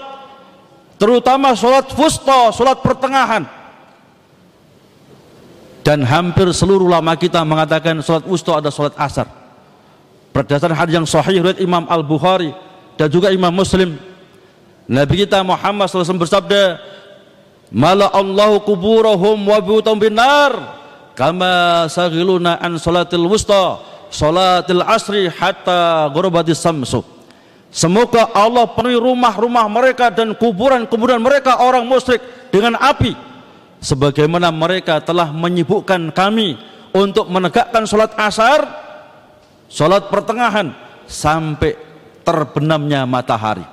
terutama 0.95 1.51
salat 1.51 1.91
wusta, 1.91 2.55
salat 2.55 2.79
pertengahan 2.79 3.43
dan 5.85 6.01
hampir 6.01 6.49
seluruh 6.49 6.89
ulama 6.89 7.13
kita 7.13 7.45
mengatakan 7.45 8.01
sholat 8.01 8.25
wusta 8.25 8.57
ada 8.57 8.73
sholat 8.73 8.97
asar. 8.97 9.29
Berdasarkan 10.33 10.73
hadis 10.73 10.93
yang 10.97 11.05
sahih 11.05 11.45
riwayat 11.45 11.61
Imam 11.61 11.85
Al 11.85 12.01
Bukhari 12.01 12.49
dan 12.97 13.07
juga 13.07 13.29
Imam 13.29 13.53
Muslim 13.53 13.95
Nabi 14.89 15.23
kita 15.23 15.45
Muhammad 15.45 15.85
SAW 15.85 16.17
bersabda 16.17 16.81
mala 17.69 18.09
Allahu 18.09 18.65
kuburahum 18.65 19.37
wa 19.45 19.61
buyutum 19.61 20.01
binar 20.01 20.73
kama 21.13 21.85
sagiluna 21.85 22.57
an 22.59 22.81
sholatil 22.81 23.29
wusta 23.29 23.79
sholatil 24.09 24.81
asri 24.81 25.29
hatta 25.29 26.09
ghurabati 26.09 26.57
samsu. 26.57 27.05
Semoga 27.69 28.31
Allah 28.33 28.65
penuhi 28.73 28.97
rumah-rumah 28.97 29.69
mereka 29.69 30.09
dan 30.09 30.33
kuburan-kuburan 30.33 31.21
mereka 31.21 31.61
orang 31.61 31.85
musyrik 31.85 32.23
dengan 32.49 32.79
api 32.79 33.34
sebagaimana 33.79 34.49
mereka 34.53 34.99
telah 35.03 35.31
menyibukkan 35.31 36.11
kami 36.11 36.55
untuk 36.95 37.27
menegakkan 37.27 37.83
sholat 37.83 38.15
asar 38.15 38.63
sholat 39.67 40.07
pertengahan 40.07 40.71
sampai 41.05 41.75
terbenamnya 42.25 43.05
matahari. 43.05 43.65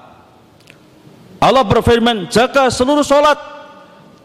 Allah 1.43 1.67
berfirman 1.67 2.31
jaga 2.31 2.71
seluruh 2.71 3.03
sholat 3.03 3.39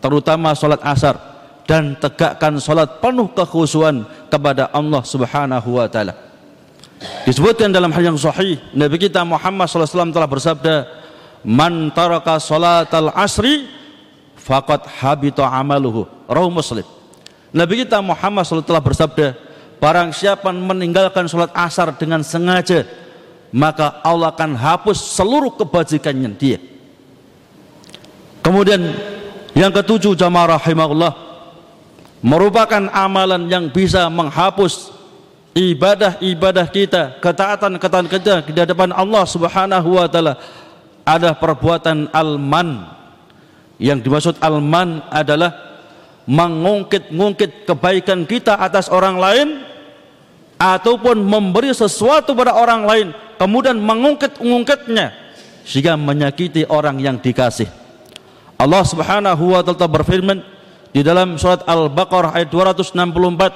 terutama 0.01 0.53
sholat 0.53 0.81
asar 0.85 1.17
dan 1.65 1.97
tegakkan 1.97 2.61
sholat 2.61 3.01
penuh 3.01 3.27
kekhusuan 3.33 4.05
kepada 4.29 4.69
Allah 4.69 5.01
subhanahu 5.01 5.81
wa 5.81 5.89
ta'ala. 5.89 6.13
Disebutkan 7.25 7.69
dalam 7.69 7.93
hal 7.93 8.13
yang 8.13 8.17
sahih 8.17 8.57
Nabi 8.73 8.97
kita 8.97 9.21
Muhammad 9.21 9.69
SAW 9.69 10.09
telah 10.09 10.25
bersabda 10.25 10.75
man 11.45 11.93
taraka 11.93 12.41
sholat 12.41 12.89
al-asri 12.89 13.76
faqad 14.47 14.87
habita 14.87 15.43
amaluhu. 15.43 16.07
Rawu 16.31 16.47
muslim. 16.47 16.87
Nabi 17.51 17.83
kita 17.83 17.99
Muhammad 17.99 18.47
SAW 18.47 18.63
telah 18.63 18.79
bersabda 18.79 19.35
barang 19.77 20.15
siapa 20.15 20.49
meninggalkan 20.55 21.27
sholat 21.27 21.51
asar 21.51 21.91
dengan 21.95 22.23
sengaja 22.23 22.87
maka 23.51 24.03
Allah 24.03 24.31
akan 24.31 24.55
hapus 24.55 25.15
seluruh 25.15 25.55
kebajikannya 25.55 26.31
dia. 26.35 26.59
Kemudian 28.43 28.79
yang 29.51 29.71
ketujuh 29.71 30.15
jamaah 30.15 30.59
rahimahullah 30.59 31.13
merupakan 32.23 32.87
amalan 32.91 33.47
yang 33.51 33.67
bisa 33.67 34.07
menghapus 34.07 34.91
ibadah-ibadah 35.55 36.67
kita 36.71 37.03
ketaatan-ketaatan 37.19 38.07
kita 38.07 38.33
di 38.47 38.59
hadapan 38.59 38.91
Allah 38.95 39.23
subhanahu 39.27 39.99
wa 39.99 40.07
ta'ala. 40.07 40.39
Ada 41.07 41.31
perbuatan 41.39 42.11
al-man 42.11 42.96
yang 43.77 44.01
dimaksud 44.01 44.41
alman 44.41 45.05
adalah 45.09 45.53
mengungkit-ungkit 46.27 47.63
kebaikan 47.63 48.27
kita 48.27 48.59
atas 48.59 48.91
orang 48.91 49.15
lain 49.15 49.47
ataupun 50.59 51.21
memberi 51.21 51.71
sesuatu 51.71 52.33
pada 52.33 52.57
orang 52.57 52.83
lain 52.83 53.07
kemudian 53.37 53.77
mengungkit-ungkitnya 53.77 55.13
sehingga 55.63 55.95
menyakiti 55.95 56.65
orang 56.67 56.97
yang 56.97 57.21
dikasih. 57.21 57.69
Allah 58.57 58.83
Subhanahu 58.87 59.53
wa 59.53 59.61
taala 59.61 59.85
berfirman 59.85 60.41
di 60.89 61.05
dalam 61.05 61.37
surat 61.37 61.61
Al-Baqarah 61.69 62.33
ayat 62.33 62.49
264, 62.49 63.53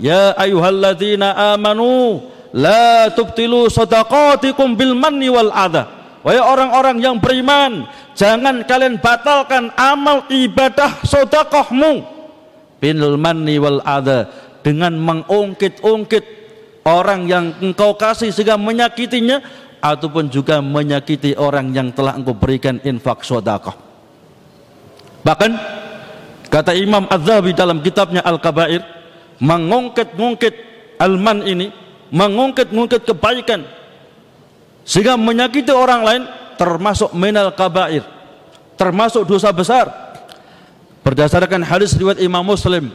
"Ya 0.00 0.32
ayyuhalladzina 0.40 1.52
amanu 1.52 2.24
la 2.56 3.12
tubtilu 3.12 3.68
shadaqatikum 3.68 4.72
bil 4.78 4.96
manni 4.96 5.28
wal 5.28 5.52
adha." 5.52 5.98
Wahai 6.24 6.40
orang-orang 6.40 6.96
yang 6.98 7.16
beriman, 7.20 7.86
jangan 8.18 8.66
kalian 8.66 8.98
batalkan 8.98 9.70
amal 9.78 10.26
ibadah 10.26 10.98
sodakohmu 11.06 12.02
binul 12.82 13.14
manni 13.14 13.62
wal 13.62 13.78
adha. 13.86 14.26
Dengan 14.58 14.92
mengungkit-ungkit 14.98 16.24
orang 16.82 17.30
yang 17.30 17.54
engkau 17.62 17.94
kasih 17.94 18.34
sehingga 18.34 18.58
menyakitinya 18.58 19.40
ataupun 19.78 20.28
juga 20.28 20.58
menyakiti 20.58 21.38
orang 21.38 21.70
yang 21.70 21.94
telah 21.94 22.18
engkau 22.18 22.34
berikan 22.34 22.82
infak 22.82 23.22
sodakoh 23.22 23.74
bahkan 25.22 25.54
kata 26.50 26.74
Imam 26.74 27.06
Az-Zahabi 27.06 27.54
dalam 27.54 27.78
kitabnya 27.84 28.24
Al-Kabair 28.24 28.82
mengungkit-ungkit 29.38 30.54
alman 30.98 31.46
ini 31.46 31.70
mengungkit-ungkit 32.10 33.06
kebaikan 33.06 33.62
sehingga 34.82 35.20
menyakiti 35.20 35.70
orang 35.70 36.02
lain 36.02 36.22
termasuk 36.58 37.14
minal 37.14 37.54
kabair 37.54 38.18
termasuk 38.78 39.26
dosa 39.26 39.50
besar. 39.50 39.90
Berdasarkan 41.02 41.64
hadis 41.66 41.96
riwayat 41.98 42.20
Imam 42.22 42.44
Muslim 42.46 42.92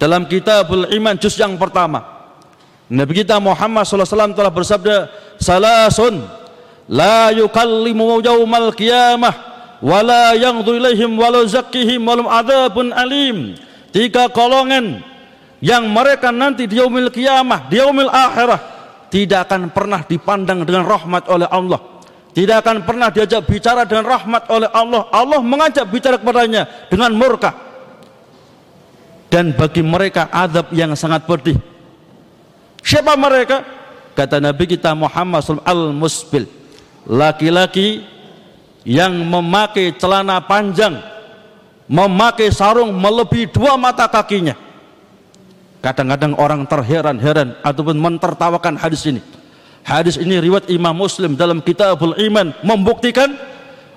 dalam 0.00 0.26
kitabul 0.26 0.88
iman 0.88 1.14
juz 1.20 1.36
yang 1.36 1.54
pertama 1.60 2.00
Nabi 2.88 3.22
kita 3.22 3.36
Muhammad 3.38 3.84
SAW 3.84 4.32
telah 4.32 4.52
bersabda 4.52 4.96
salasun 5.36 6.24
la 6.88 7.28
yukallimu 7.32 8.24
yawmal 8.24 8.72
qiyamah 8.72 9.32
wala 9.84 10.32
yangdu 10.32 10.80
ilaihim 10.80 11.12
walau 11.16 11.44
zakkihim 11.44 12.02
walau 12.02 12.28
adabun 12.28 12.90
alim. 12.92 13.56
Tiga 13.92 14.32
golongan 14.32 15.04
yang 15.60 15.88
mereka 15.92 16.32
nanti 16.32 16.64
di 16.64 16.80
yaumil 16.80 17.12
qiyamah 17.12 17.68
di 17.68 17.76
yaumil 17.76 18.08
akhirah 18.08 18.60
tidak 19.12 19.44
akan 19.48 19.68
pernah 19.68 20.00
dipandang 20.08 20.64
dengan 20.64 20.88
rahmat 20.88 21.28
oleh 21.28 21.44
Allah 21.52 21.92
tidak 22.32 22.64
akan 22.64 22.88
pernah 22.88 23.08
diajak 23.12 23.44
bicara 23.44 23.84
dengan 23.84 24.08
rahmat 24.08 24.48
oleh 24.48 24.68
Allah. 24.72 25.08
Allah 25.12 25.40
mengajak 25.44 25.84
bicara 25.88 26.16
kepadanya 26.16 26.88
dengan 26.88 27.12
murka. 27.12 27.52
Dan 29.32 29.56
bagi 29.56 29.80
mereka 29.80 30.28
adab 30.28 30.72
yang 30.76 30.92
sangat 30.92 31.24
pedih. 31.24 31.56
Siapa 32.84 33.16
mereka? 33.16 33.64
Kata 34.12 34.40
Nabi 34.40 34.68
kita 34.68 34.92
Muhammad 34.92 35.40
SAW 35.40 35.64
al-musbil. 35.64 36.44
Laki-laki 37.08 38.04
yang 38.84 39.16
memakai 39.24 39.96
celana 39.96 40.40
panjang 40.44 41.12
memakai 41.92 42.48
sarung 42.48 42.96
melebihi 42.96 43.52
dua 43.52 43.76
mata 43.76 44.08
kakinya. 44.08 44.56
Kadang-kadang 45.82 46.38
orang 46.38 46.64
terheran-heran 46.64 47.58
ataupun 47.60 47.98
mentertawakan 47.98 48.78
hadis 48.78 49.04
ini. 49.04 49.20
Hadis 49.82 50.14
ini 50.14 50.38
riwayat 50.38 50.70
Imam 50.70 50.94
Muslim 50.94 51.34
dalam 51.34 51.58
Kitabul 51.58 52.14
Iman 52.22 52.54
membuktikan 52.62 53.34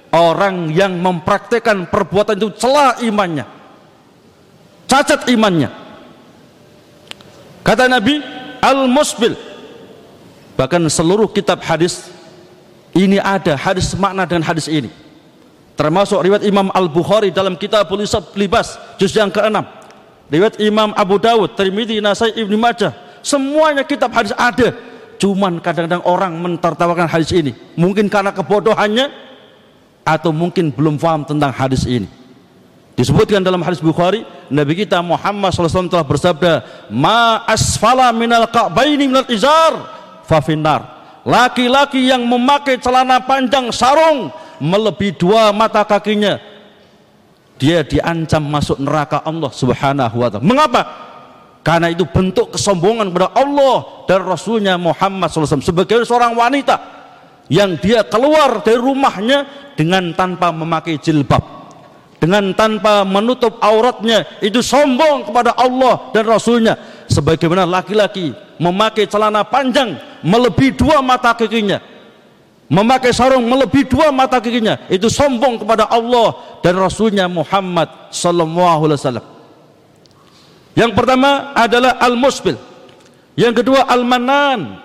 orang 0.09 0.73
yang 0.73 0.97
mempraktekkan 0.97 1.89
perbuatan 1.89 2.41
itu 2.41 2.49
celah 2.57 2.97
imannya. 3.05 3.45
Cacat 4.89 5.29
imannya. 5.29 5.69
Kata 7.65 7.89
Nabi, 7.89 8.21
al-musbil. 8.61 9.37
Bahkan 10.55 10.87
seluruh 10.87 11.29
kitab 11.29 11.61
hadis 11.65 12.09
ini 12.95 13.19
ada 13.19 13.59
hadis 13.59 13.91
makna 13.97 14.23
dengan 14.23 14.45
hadis 14.47 14.71
ini. 14.71 14.87
Termasuk 15.75 16.23
riwayat 16.23 16.47
Imam 16.47 16.71
Al-Bukhari 16.71 17.35
dalam 17.35 17.59
Kitabul 17.59 17.99
Libas 18.39 18.79
juz 18.95 19.11
yang 19.11 19.27
ke-6 19.27 19.85
riwayat 20.29 20.57
Imam 20.61 20.93
Abu 20.97 21.21
Dawud, 21.21 21.53
Tirmidzi, 21.53 22.01
Nasai, 22.01 22.33
Ibnu 22.33 22.57
Majah, 22.57 22.93
semuanya 23.21 23.85
kitab 23.85 24.13
hadis 24.13 24.33
ada. 24.33 24.73
Cuman 25.15 25.63
kadang-kadang 25.63 26.03
orang 26.03 26.35
mentertawakan 26.35 27.07
hadis 27.07 27.31
ini. 27.31 27.55
Mungkin 27.79 28.11
karena 28.11 28.35
kebodohannya 28.35 29.11
atau 30.05 30.29
mungkin 30.29 30.69
belum 30.69 31.01
paham 31.01 31.25
tentang 31.25 31.49
hadis 31.49 31.87
ini. 31.87 32.05
Disebutkan 32.95 33.43
dalam 33.43 33.59
hadis 33.59 33.83
Bukhari, 33.83 34.23
Nabi 34.47 34.85
kita 34.85 35.03
Muhammad 35.03 35.51
SAW 35.51 35.91
telah 35.91 36.07
bersabda, 36.07 36.63
"Ma 36.87 37.43
asfala 37.43 38.15
minal 38.15 38.47
ka'baini 38.47 39.11
minal 39.11 39.27
izar 39.27 39.83
fafinar." 40.23 40.95
Laki-laki 41.27 42.07
yang 42.07 42.23
memakai 42.23 42.79
celana 42.79 43.19
panjang 43.19 43.67
sarung 43.75 44.31
melebihi 44.63 45.17
dua 45.19 45.51
mata 45.51 45.83
kakinya, 45.83 46.39
dia 47.59 47.83
diancam 47.83 48.43
masuk 48.45 48.79
neraka 48.79 49.19
Allah 49.27 49.51
Subhanahu 49.51 50.15
wa 50.15 50.27
taala. 50.31 50.45
Mengapa? 50.45 50.81
Karena 51.65 51.89
itu 51.89 52.05
bentuk 52.05 52.53
kesombongan 52.53 53.09
kepada 53.09 53.33
Allah 53.33 54.05
dan 54.05 54.21
Rasulnya 54.21 54.77
Muhammad 54.77 55.33
SAW 55.33 55.65
sebagai 55.65 56.05
seorang 56.05 56.37
wanita 56.37 56.77
yang 57.49 57.73
dia 57.81 58.05
keluar 58.05 58.61
dari 58.61 58.77
rumahnya 58.77 59.73
dengan 59.73 60.13
tanpa 60.13 60.53
memakai 60.53 61.01
jilbab 61.01 61.41
dengan 62.21 62.53
tanpa 62.53 63.01
menutup 63.01 63.57
auratnya 63.65 64.29
itu 64.45 64.61
sombong 64.61 65.25
kepada 65.25 65.57
Allah 65.57 66.13
dan 66.13 66.29
Rasulnya. 66.29 66.77
Sebagaimana 67.05 67.65
laki-laki 67.65 68.33
memakai 68.61 69.09
celana 69.09 69.45
panjang 69.45 69.97
melebihi 70.25 70.73
dua 70.73 71.01
mata 71.05 71.37
kakinya 71.37 71.77
memakai 72.65 73.13
sarung 73.13 73.45
melebihi 73.45 73.85
dua 73.85 74.09
mata 74.09 74.41
kakinya 74.41 74.89
itu 74.89 75.05
sombong 75.05 75.61
kepada 75.61 75.85
Allah 75.85 76.33
dan 76.65 76.81
Rasulnya 76.81 77.29
Muhammad 77.29 78.09
Sallallahu 78.09 78.89
Alaihi 78.89 78.97
Wasallam 78.97 79.34
yang 80.75 80.91
pertama 80.91 81.55
adalah 81.55 81.95
al-musbil. 82.03 82.59
Yang 83.39 83.63
kedua 83.63 83.87
al-manan. 83.87 84.83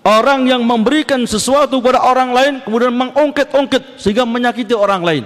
Orang 0.00 0.48
yang 0.48 0.64
memberikan 0.64 1.20
sesuatu 1.28 1.76
kepada 1.84 2.00
orang 2.00 2.32
lain 2.32 2.54
kemudian 2.64 2.88
mengungkit-ungkit 2.96 4.00
sehingga 4.00 4.24
menyakiti 4.24 4.72
orang 4.72 5.04
lain. 5.04 5.24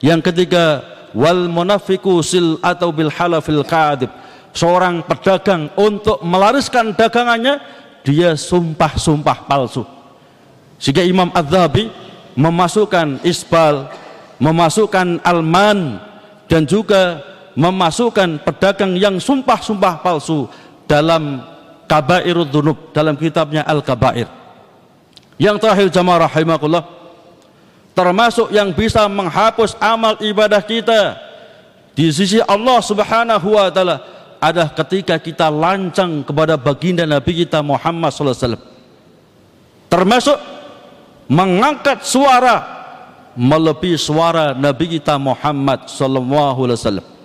Yang 0.00 0.32
ketiga 0.32 0.80
wal 1.12 1.52
munafiku 1.52 2.24
sil 2.24 2.56
atau 2.64 2.96
bil 2.96 3.12
halafil 3.12 3.60
kadib. 3.64 4.08
Seorang 4.56 5.04
pedagang 5.04 5.68
untuk 5.76 6.24
melariskan 6.24 6.96
dagangannya 6.96 7.60
dia 8.00 8.32
sumpah-sumpah 8.40 9.44
palsu. 9.44 9.84
Sehingga 10.80 11.04
Imam 11.04 11.28
Az-Zahabi 11.36 11.92
memasukkan 12.40 13.20
isbal, 13.20 13.92
memasukkan 14.40 15.20
alman 15.20 16.00
dan 16.48 16.64
juga 16.64 17.20
memasukkan 17.56 18.44
pedagang 18.44 18.94
yang 19.00 19.16
sumpah-sumpah 19.16 20.04
palsu 20.04 20.46
dalam 20.84 21.40
kabairud 21.88 22.52
dunub 22.52 22.92
dalam 22.92 23.16
kitabnya 23.16 23.64
Al-Kabair. 23.64 24.28
Yang 25.40 25.56
terakhir 25.64 25.88
jamaah 25.92 26.28
termasuk 27.96 28.52
yang 28.52 28.76
bisa 28.76 29.08
menghapus 29.08 29.72
amal 29.80 30.20
ibadah 30.20 30.60
kita 30.60 31.16
di 31.96 32.12
sisi 32.12 32.44
Allah 32.44 32.84
Subhanahu 32.84 33.56
wa 33.56 33.72
taala 33.72 33.96
adalah 34.36 34.68
ketika 34.76 35.16
kita 35.16 35.48
lancang 35.48 36.20
kepada 36.20 36.60
baginda 36.60 37.08
Nabi 37.08 37.48
kita 37.48 37.64
Muhammad 37.64 38.12
wasallam. 38.12 38.60
Termasuk 39.88 40.36
mengangkat 41.32 42.04
suara 42.04 42.76
melebihi 43.32 43.96
suara 43.96 44.52
Nabi 44.52 45.00
kita 45.00 45.16
Muhammad 45.16 45.88
wasallam. 45.88 47.15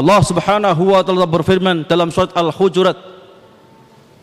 Allah 0.00 0.24
Subhanahu 0.24 0.96
wa 0.96 1.04
taala 1.04 1.28
berfirman 1.28 1.84
dalam 1.84 2.08
surat 2.08 2.32
Al-Hujurat 2.32 2.96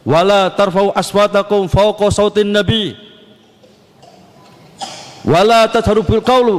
wala 0.01 0.49
tarfa'u 0.49 0.89
aswatakum 0.97 1.69
fawqa 1.69 2.09
sautin 2.09 2.49
nabi 2.49 2.97
wala 5.21 5.69
tadharu 5.69 6.01
bil 6.01 6.25
qawlu 6.25 6.57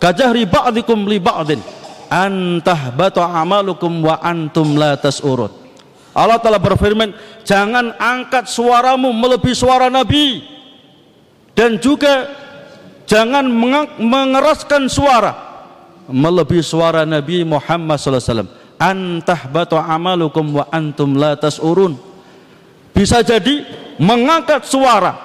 kajahri 0.00 0.48
ba'dikum 0.48 1.04
li 1.04 1.20
ba'din 1.20 1.60
an 2.08 2.64
tahbatu 2.64 3.20
amalukum 3.20 4.00
wa 4.00 4.16
antum 4.24 4.80
la 4.80 4.96
tas'urun 4.96 5.52
Allah 6.16 6.40
telah 6.40 6.62
berfirman 6.62 7.12
jangan 7.44 7.92
angkat 8.00 8.48
suaramu 8.48 9.12
melebihi 9.12 9.52
suara 9.52 9.92
nabi 9.92 10.40
dan 11.52 11.76
juga 11.76 12.32
jangan 13.04 13.44
mengeraskan 14.00 14.88
suara 14.88 15.43
melebihi 16.08 16.64
suara 16.64 17.08
Nabi 17.08 17.44
Muhammad 17.44 17.96
SAW 18.00 18.48
antah 18.76 19.40
batu 19.48 19.78
amalukum 19.78 20.60
wa 20.60 20.64
antum 20.68 21.16
la 21.16 21.38
tas'urun 21.38 21.96
bisa 22.92 23.22
jadi 23.22 23.64
mengangkat 23.96 24.66
suara 24.66 25.16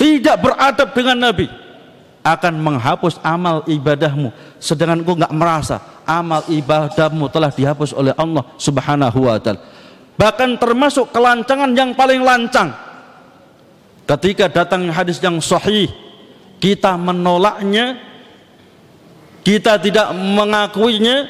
tidak 0.00 0.36
beradab 0.42 0.88
dengan 0.92 1.30
Nabi 1.30 1.46
akan 2.24 2.54
menghapus 2.56 3.20
amal 3.20 3.60
ibadahmu. 3.68 4.32
Sedangkan 4.56 5.04
engkau 5.04 5.12
nggak 5.12 5.36
merasa 5.36 5.76
amal 6.08 6.40
ibadahmu 6.48 7.28
telah 7.28 7.52
dihapus 7.52 7.92
oleh 7.92 8.16
Allah 8.16 8.48
subhanahu 8.56 9.28
wa 9.28 9.36
ta'ala. 9.36 9.60
Bahkan 10.16 10.56
termasuk 10.56 11.12
kelancangan 11.12 11.76
yang 11.76 11.92
paling 11.92 12.24
lancang. 12.24 12.72
Ketika 14.08 14.48
datang 14.48 14.88
hadis 14.88 15.20
yang 15.20 15.36
sahih 15.40 15.88
kita 16.60 16.96
menolaknya 16.96 18.00
kita 19.44 19.76
tidak 19.76 20.10
mengakuinya 20.16 21.28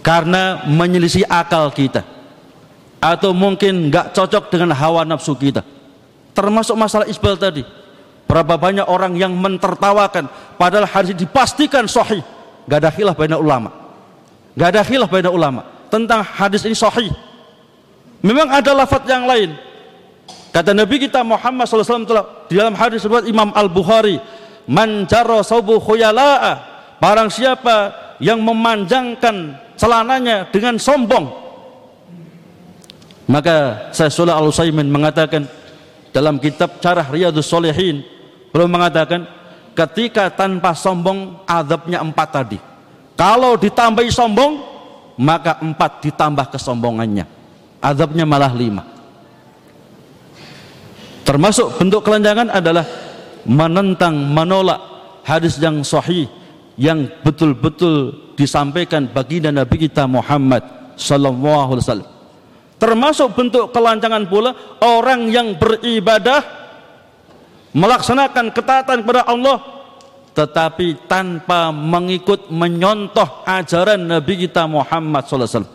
karena 0.00 0.64
menyelisih 0.64 1.28
akal 1.28 1.68
kita. 1.70 2.02
Atau 2.96 3.36
mungkin 3.36 3.92
nggak 3.92 4.16
cocok 4.16 4.48
dengan 4.48 4.72
hawa 4.72 5.04
nafsu 5.04 5.36
kita. 5.36 5.62
Termasuk 6.32 6.74
masalah 6.74 7.04
isbal 7.06 7.36
tadi. 7.36 7.62
Berapa 8.26 8.58
banyak 8.58 8.88
orang 8.88 9.14
yang 9.14 9.30
mentertawakan 9.36 10.26
padahal 10.58 10.88
hadis 10.88 11.14
dipastikan 11.14 11.86
sahih. 11.86 12.24
Nggak 12.66 12.78
ada 12.82 12.90
khilaf 12.90 13.14
banyak 13.14 13.38
ulama. 13.38 13.70
Nggak 14.56 14.68
ada 14.74 14.82
khilaf 14.82 15.10
banyak 15.12 15.30
ulama 15.30 15.62
tentang 15.92 16.24
hadis 16.24 16.64
ini 16.66 16.74
sahih. 16.74 17.12
Memang 18.24 18.50
ada 18.50 18.72
lafaz 18.74 19.04
yang 19.06 19.28
lain. 19.28 19.54
Kata 20.50 20.72
Nabi 20.72 20.96
kita 20.96 21.20
Muhammad 21.20 21.68
SAW 21.68 22.48
di 22.48 22.56
dalam 22.56 22.72
hadis 22.72 23.04
riwayat 23.04 23.28
Imam 23.28 23.52
Al 23.52 23.68
Bukhari 23.68 24.16
man 24.66 25.06
jarra 25.06 25.42
saubu 25.42 25.78
khuyala'a 25.78 26.52
barang 26.98 27.30
siapa 27.30 27.76
yang 28.22 28.42
memanjangkan 28.42 29.58
celananya 29.78 30.48
dengan 30.50 30.80
sombong 30.80 31.46
maka 33.26 33.90
saya 33.90 34.06
Saleh 34.06 34.30
Al 34.30 34.46
Utsaimin 34.46 34.86
mengatakan 34.86 35.50
dalam 36.14 36.38
kitab 36.38 36.78
Carah 36.78 37.04
Riyadus 37.10 37.50
Solehin 37.50 38.06
belum 38.54 38.70
mengatakan 38.70 39.26
ketika 39.74 40.30
tanpa 40.30 40.72
sombong 40.72 41.42
adabnya 41.44 42.00
empat 42.00 42.28
tadi. 42.30 42.58
Kalau 43.18 43.58
ditambahi 43.58 44.08
sombong 44.08 44.52
maka 45.18 45.58
empat 45.58 46.06
ditambah 46.06 46.54
kesombongannya. 46.54 47.26
Adabnya 47.82 48.24
malah 48.24 48.54
lima. 48.54 48.86
Termasuk 51.26 51.82
bentuk 51.82 52.06
kelanjangan 52.06 52.54
adalah 52.54 52.86
menentang 53.46 54.14
menolak 54.34 54.78
hadis 55.22 55.56
yang 55.62 55.80
sahih 55.86 56.26
yang 56.76 57.08
betul-betul 57.24 58.12
disampaikan 58.36 59.08
baginda 59.08 59.48
Nabi 59.48 59.88
kita 59.88 60.04
Muhammad 60.04 60.60
sallallahu 60.98 61.72
alaihi 61.72 61.84
wasallam. 61.86 62.10
Termasuk 62.76 63.32
bentuk 63.32 63.72
kelancangan 63.72 64.28
pula 64.28 64.52
orang 64.84 65.32
yang 65.32 65.56
beribadah 65.56 66.44
melaksanakan 67.72 68.52
ketaatan 68.52 69.00
kepada 69.00 69.24
Allah 69.24 69.76
tetapi 70.36 71.08
tanpa 71.08 71.72
mengikut 71.72 72.52
menyontoh 72.52 73.40
ajaran 73.48 74.04
Nabi 74.04 74.44
kita 74.44 74.68
Muhammad 74.68 75.24
sallallahu 75.24 75.48
alaihi 75.48 75.56
wasallam. 75.56 75.74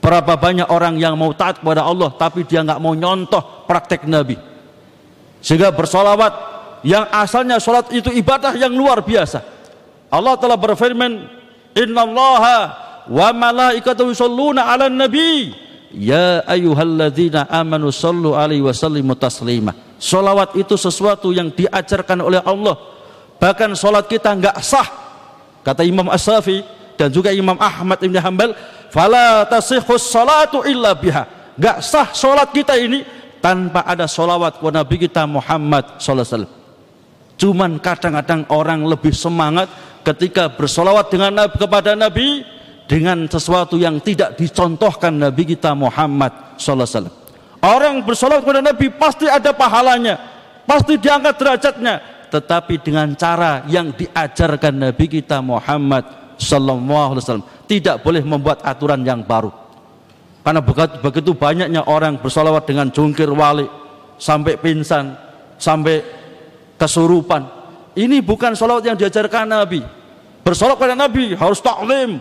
Berapa 0.00 0.32
banyak 0.40 0.68
orang 0.72 0.96
yang 0.96 1.12
mau 1.20 1.36
taat 1.36 1.60
kepada 1.60 1.84
Allah 1.84 2.08
tapi 2.16 2.48
dia 2.48 2.64
nggak 2.64 2.80
mau 2.80 2.96
nyontoh 2.96 3.68
praktek 3.68 4.08
Nabi. 4.08 4.40
Sehingga 5.44 5.68
bersolawat 5.76 6.59
yang 6.86 7.04
asalnya 7.12 7.60
sholat 7.60 7.92
itu 7.92 8.08
ibadah 8.12 8.56
yang 8.56 8.72
luar 8.72 9.04
biasa. 9.04 9.42
Allah 10.10 10.34
telah 10.40 10.58
berfirman, 10.58 11.28
Inna 11.76 12.02
Allah 12.02 12.44
wa 13.06 13.28
malaikatahu 13.30 14.10
yusalluna 14.10 14.66
ala 14.66 14.90
nabi 14.90 15.54
Ya 15.90 16.46
ayyuhalladzina 16.46 17.50
amanu 17.50 17.90
sallu 17.90 18.38
alaihi 18.38 18.62
wa 18.62 18.70
sallimu 18.70 19.18
taslima. 19.18 19.74
Salawat 19.98 20.54
itu 20.54 20.78
sesuatu 20.78 21.34
yang 21.34 21.50
diajarkan 21.50 22.22
oleh 22.22 22.38
Allah. 22.46 22.78
Bahkan 23.42 23.74
salat 23.74 24.06
kita 24.06 24.30
enggak 24.30 24.54
sah. 24.62 24.86
Kata 25.66 25.82
Imam 25.82 26.06
As-Safi 26.08 26.62
dan 26.94 27.10
juga 27.10 27.34
Imam 27.34 27.58
Ahmad 27.58 27.98
Ibn 28.00 28.16
Hanbal, 28.22 28.50
fala 28.94 29.44
tasihhus 29.50 30.06
salatu 30.06 30.62
illa 30.62 30.94
biha. 30.94 31.26
Enggak 31.58 31.82
sah 31.82 32.08
salat 32.14 32.54
kita 32.54 32.78
ini 32.78 33.02
tanpa 33.42 33.82
ada 33.82 34.06
salawat 34.06 34.62
kepada 34.62 34.86
Nabi 34.86 34.96
kita 35.10 35.26
Muhammad 35.26 35.98
sallallahu 35.98 36.22
alaihi 36.22 36.32
wasallam. 36.38 36.59
Cuman 37.40 37.80
kadang-kadang 37.80 38.44
orang 38.52 38.84
lebih 38.84 39.16
semangat 39.16 39.72
ketika 40.04 40.52
bersolawat 40.52 41.08
dengan 41.08 41.48
kepada 41.48 41.96
Nabi 41.96 42.44
dengan 42.84 43.24
sesuatu 43.24 43.80
yang 43.80 43.96
tidak 44.04 44.36
dicontohkan 44.36 45.16
Nabi 45.16 45.56
kita 45.56 45.72
Muhammad 45.72 46.60
SAW. 46.60 47.08
Orang 47.64 48.04
bersolawat 48.04 48.44
kepada 48.44 48.60
Nabi 48.60 48.92
pasti 48.92 49.24
ada 49.24 49.56
pahalanya, 49.56 50.20
pasti 50.68 51.00
diangkat 51.00 51.34
derajatnya, 51.40 51.94
tetapi 52.28 52.76
dengan 52.84 53.16
cara 53.16 53.64
yang 53.72 53.96
diajarkan 53.96 54.76
Nabi 54.76 55.06
kita 55.08 55.40
Muhammad 55.40 56.36
wasallam. 56.36 57.48
Tidak 57.64 58.04
boleh 58.04 58.20
membuat 58.20 58.60
aturan 58.68 59.00
yang 59.00 59.24
baru. 59.24 59.48
Karena 60.40 60.60
begitu 61.00 61.36
banyaknya 61.36 61.84
orang 61.84 62.20
bersolawat 62.20 62.64
dengan 62.64 62.88
jungkir 62.88 63.28
wali 63.28 63.68
sampai 64.16 64.56
pingsan, 64.56 65.12
sampai 65.60 66.19
kesurupan. 66.80 67.44
Ini 67.92 68.24
bukan 68.24 68.56
solawat 68.56 68.88
yang 68.88 68.96
diajarkan 68.96 69.44
Nabi. 69.44 69.84
Bersolawat 70.40 70.80
pada 70.80 70.96
Nabi 70.96 71.36
harus 71.36 71.60
taklim. 71.60 72.16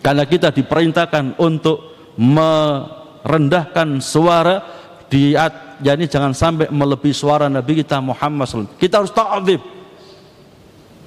Karena 0.00 0.24
kita 0.24 0.48
diperintahkan 0.48 1.36
untuk 1.36 1.92
merendahkan 2.16 4.00
suara 4.00 4.64
di 5.12 5.36
jadi 5.76 6.08
jangan 6.08 6.32
sampai 6.32 6.72
melebihi 6.72 7.12
suara 7.12 7.52
Nabi 7.52 7.84
kita 7.84 8.00
Muhammad 8.00 8.48
SAW. 8.48 8.72
Kita 8.80 9.04
harus 9.04 9.12
ta'adzim. 9.12 9.60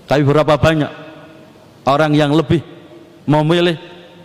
Tapi 0.05 0.21
berapa 0.21 0.53
banyak 0.61 0.91
orang 1.89 2.13
yang 2.13 2.29
lebih 2.37 2.61
memilih 3.25 3.77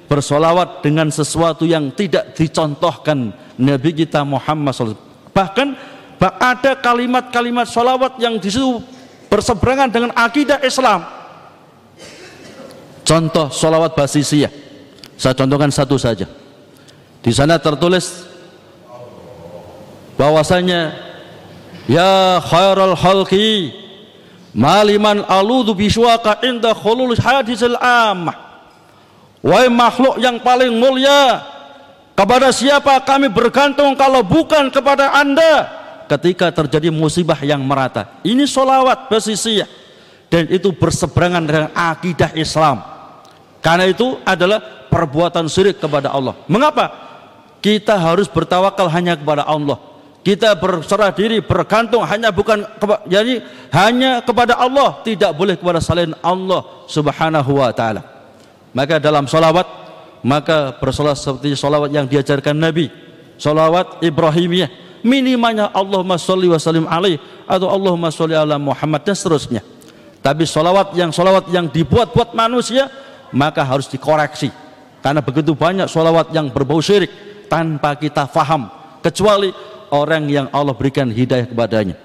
bersolawat 0.05 0.85
dengan 0.85 1.09
sesuatu 1.09 1.65
yang 1.65 1.93
tidak 1.97 2.37
dicontohkan 2.37 3.33
Nabi 3.57 3.91
kita 3.97 4.21
Muhammad 4.27 4.77
SAW. 4.77 5.01
Bahkan 5.33 5.94
ada 6.31 6.79
kalimat-kalimat 6.79 7.67
solawat 7.69 8.17
yang 8.23 8.39
di 8.39 8.49
situ 8.49 8.81
berseberangan 9.29 9.91
dengan 9.91 10.11
akidah 10.15 10.63
Islam. 10.63 11.03
Contoh 13.05 13.53
solawat 13.53 13.93
basisiyah. 13.93 14.49
Saya 15.19 15.35
contohkan 15.37 15.69
satu 15.69 15.99
saja. 16.01 16.25
Di 17.25 17.33
sana 17.33 17.61
tertulis 17.61 18.25
bahwasanya 20.15 20.95
ya 21.91 22.41
khairal 22.41 22.95
halqi 22.95 23.75
maliman 24.55 25.27
aludu 25.27 25.75
biswaka 25.75 26.39
inda 26.47 26.73
khulul 26.73 27.17
hadisil 27.19 27.75
ammah 27.83 28.37
wahai 29.43 29.69
makhluk 29.69 30.17
yang 30.23 30.39
paling 30.41 30.73
mulia 30.79 31.43
kepada 32.15 32.55
siapa 32.55 33.03
kami 33.03 33.29
bergantung 33.29 33.99
kalau 33.99 34.23
bukan 34.23 34.71
kepada 34.71 35.13
anda 35.19 35.84
ketika 36.11 36.51
terjadi 36.53 36.93
musibah 36.93 37.39
yang 37.41 37.63
merata. 37.65 38.21
Ini 38.27 38.45
solawat 38.45 39.09
basisiyah 39.09 39.69
dan 40.29 40.51
itu 40.51 40.73
berseberangan 40.75 41.43
dengan 41.45 41.67
akidah 41.73 42.33
Islam. 42.37 42.83
Karena 43.65 43.89
itu 43.89 44.21
adalah 44.25 44.89
perbuatan 44.93 45.49
syirik 45.49 45.81
kepada 45.81 46.13
Allah. 46.13 46.37
Mengapa? 46.47 47.05
kita 47.65 47.97
harus 47.97 48.29
bertawakal 48.29 48.93
hanya 48.93 49.17
kepada 49.17 49.49
Allah. 49.49 49.81
Kita 50.21 50.53
berserah 50.53 51.09
diri 51.17 51.41
bergantung 51.41 52.05
hanya 52.05 52.29
bukan 52.29 52.61
jadi 53.09 53.41
hanya 53.73 54.21
kepada 54.21 54.61
Allah 54.61 55.01
tidak 55.01 55.33
boleh 55.33 55.57
kepada 55.57 55.81
selain 55.81 56.13
Allah 56.21 56.61
subhanahu 56.89 57.61
wa 57.65 57.73
ta'ala. 57.73 58.05
Maka 58.77 59.01
dalam 59.01 59.25
solawat 59.25 59.65
maka 60.25 60.77
bersolat 60.77 61.17
seperti 61.17 61.57
solawat 61.57 61.89
yang 61.89 62.05
diajarkan 62.05 62.53
Nabi. 62.53 62.93
Solawat 63.41 64.05
Ibrahimiyah 64.05 64.84
minimalnya 65.05 65.71
Allahumma 65.71 66.17
salli 66.17 66.49
wa 66.49 66.57
sallim 66.57 66.89
alaih 66.89 67.21
atau 67.45 67.69
Allahumma 67.69 68.09
salli 68.09 68.33
ala 68.33 68.57
Muhammad 68.57 69.05
dan 69.05 69.15
seterusnya. 69.15 69.61
Tapi 70.25 70.49
solawat 70.49 70.97
yang 70.97 71.13
solawat 71.13 71.53
yang 71.53 71.69
dibuat-buat 71.69 72.33
manusia 72.33 72.89
maka 73.37 73.61
harus 73.61 73.87
dikoreksi. 73.93 74.49
Karena 75.05 75.21
begitu 75.21 75.53
banyak 75.53 75.85
solawat 75.85 76.33
yang 76.33 76.49
berbau 76.49 76.81
syirik 76.81 77.13
tanpa 77.53 77.93
kita 78.01 78.25
faham. 78.25 78.73
Kecuali 79.05 79.53
orang 79.93 80.25
yang 80.33 80.47
Allah 80.49 80.73
berikan 80.73 81.13
hidayah 81.13 81.45
kepadanya. 81.45 82.01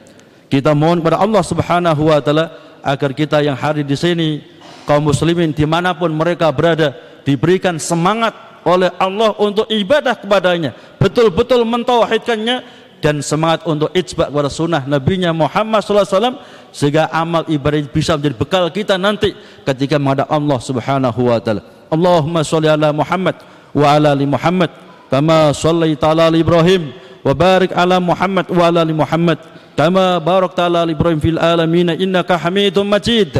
Kita 0.51 0.75
mohon 0.75 0.99
kepada 0.99 1.23
Allah 1.23 1.39
Subhanahu 1.39 2.11
wa 2.11 2.19
taala 2.19 2.45
agar 2.83 3.15
kita 3.15 3.39
yang 3.39 3.55
hadir 3.55 3.87
di 3.87 3.95
sini 3.95 4.43
kaum 4.83 5.07
muslimin 5.07 5.55
di 5.55 5.63
mana 5.63 5.95
pun 5.95 6.11
mereka 6.11 6.51
berada 6.51 6.97
diberikan 7.23 7.79
semangat 7.79 8.35
oleh 8.67 8.91
Allah 8.99 9.31
untuk 9.39 9.69
ibadah 9.71 10.19
kepadanya. 10.19 10.75
Betul-betul 10.99 11.63
mentauhidkannya 11.63 12.88
dan 13.04 13.20
semangat 13.20 13.68
untuk 13.68 13.92
ijba 13.92 14.32
kepada 14.32 14.48
sunnah 14.48 14.82
nabinya 14.88 15.28
Muhammad 15.34 15.84
SAW 15.84 16.40
sehingga 16.72 17.12
amal 17.12 17.44
ibadah 17.46 17.84
bisa 17.92 18.16
menjadi 18.16 18.36
bekal 18.36 18.64
kita 18.72 18.96
nanti 18.96 19.36
ketika 19.62 20.00
menghadap 20.00 20.32
Allah 20.32 20.58
Subhanahu 20.58 21.20
wa 21.28 21.38
taala. 21.38 21.62
Allahumma 21.92 22.40
sholli 22.40 22.66
ala 22.72 22.90
Muhammad 22.96 23.36
wa 23.76 23.86
ala 23.92 24.16
ali 24.16 24.24
Muhammad 24.24 24.72
kama 25.12 25.52
shallaita 25.52 26.16
ala 26.16 26.32
Ibrahim 26.32 27.04
وبارك 27.24 27.72
على 27.72 27.96
محمد 28.00 28.46
وعلى 28.52 28.82
ال 28.82 28.92
محمد 28.92 29.38
كما 29.74 30.18
باركت 30.20 30.60
على 30.60 30.82
ال 30.84 30.90
ابراهيم 30.92 31.18
في 31.24 31.30
العالمين 31.34 31.88
انك 32.04 32.30
حميد 32.32 32.76
مجيد 32.78 33.32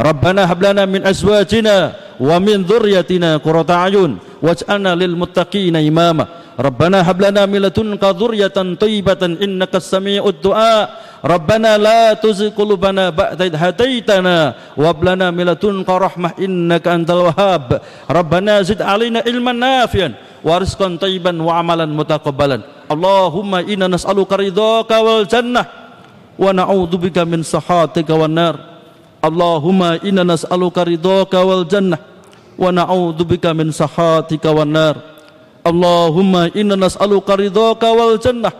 ربنا 0.00 0.40
هب 0.52 0.60
لنا 0.62 0.82
من 0.86 1.02
ازواجنا 1.06 1.76
ومن 2.22 2.56
ذريتنا 2.70 3.30
قرة 3.36 3.70
اعين 3.70 4.12
واجعلنا 4.42 4.92
للمتقين 4.94 5.76
اماما 5.76 6.24
ربنا 6.57 7.05
هب 7.05 7.21
لنا 7.21 7.45
من 7.45 7.69
لدنك 7.69 8.01
ذرية 8.01 8.57
طيبة 8.81 9.21
إنك 9.45 9.73
السميع 9.77 10.25
الدعاء. 10.25 10.85
ربنا 11.25 11.77
لا 11.77 12.13
تزغ 12.17 12.57
قلوبنا 12.57 13.13
بعد 13.13 13.41
إذ 13.41 13.53
هديتنا. 13.53 14.37
وهب 14.77 14.99
لنا 15.05 15.29
من 15.31 15.45
لدنك 15.53 15.89
رحمة 15.89 16.29
إنك 16.41 16.85
أنت 16.87 17.09
الوهاب. 17.13 17.81
ربنا 18.09 18.53
زد 18.65 18.81
علينا 18.81 19.21
علما 19.27 19.53
نافعا 19.53 20.09
ورزقا 20.41 20.97
طيبا 21.01 21.33
وعملا 21.41 21.85
متقبلا. 21.85 22.57
اللهم 22.89 23.51
إنا 23.55 23.87
نسألك 23.87 24.31
رضاك 24.33 24.91
والجنة 24.91 25.63
ونعوذ 26.39 26.93
بك 26.97 27.17
من 27.21 27.45
سخطك 27.45 28.09
والنار. 28.09 28.55
اللهم 29.25 29.81
إنا 30.09 30.23
نسألك 30.23 30.77
رضاك 30.77 31.33
والجنة 31.33 31.97
ونعوذ 32.57 33.19
بك 33.23 33.45
من 33.45 33.69
سخطك 33.69 34.45
والنار. 34.45 35.16
اللهم 35.66 36.34
إنا 36.58 36.74
نسألك 36.74 37.28
رضاك 37.30 37.82
والجنة 37.82 38.50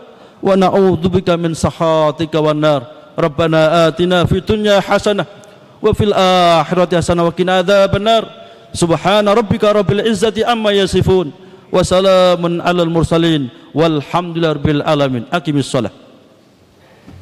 ونعوذ 0.43 1.03
بك 1.07 1.29
من 1.35 1.51
سخطك 1.53 2.33
والنار 2.35 2.81
ربنا 3.19 3.87
آتنا 3.87 4.25
في 4.25 4.37
الدنيا 4.39 4.79
حسنة 4.79 5.25
وفي 5.83 6.03
الآخرة 6.03 6.91
حسنة 6.97 7.21
وقنا 7.27 7.53
عذاب 7.57 7.91
النار 7.95 8.23
سبحان 8.73 9.27
ربك 9.29 9.63
رب 9.63 9.89
العزة 9.91 10.35
عما 10.47 10.71
يصفون 10.71 11.43
wa 11.73 11.81
salamun 11.81 12.61
alal 12.61 12.85
mursalin 12.85 13.49
walhamdulillahi 13.73 14.53
rabbil 14.61 14.81
alamin 14.85 15.23
aqimis 15.33 15.65
shalah 15.65 15.89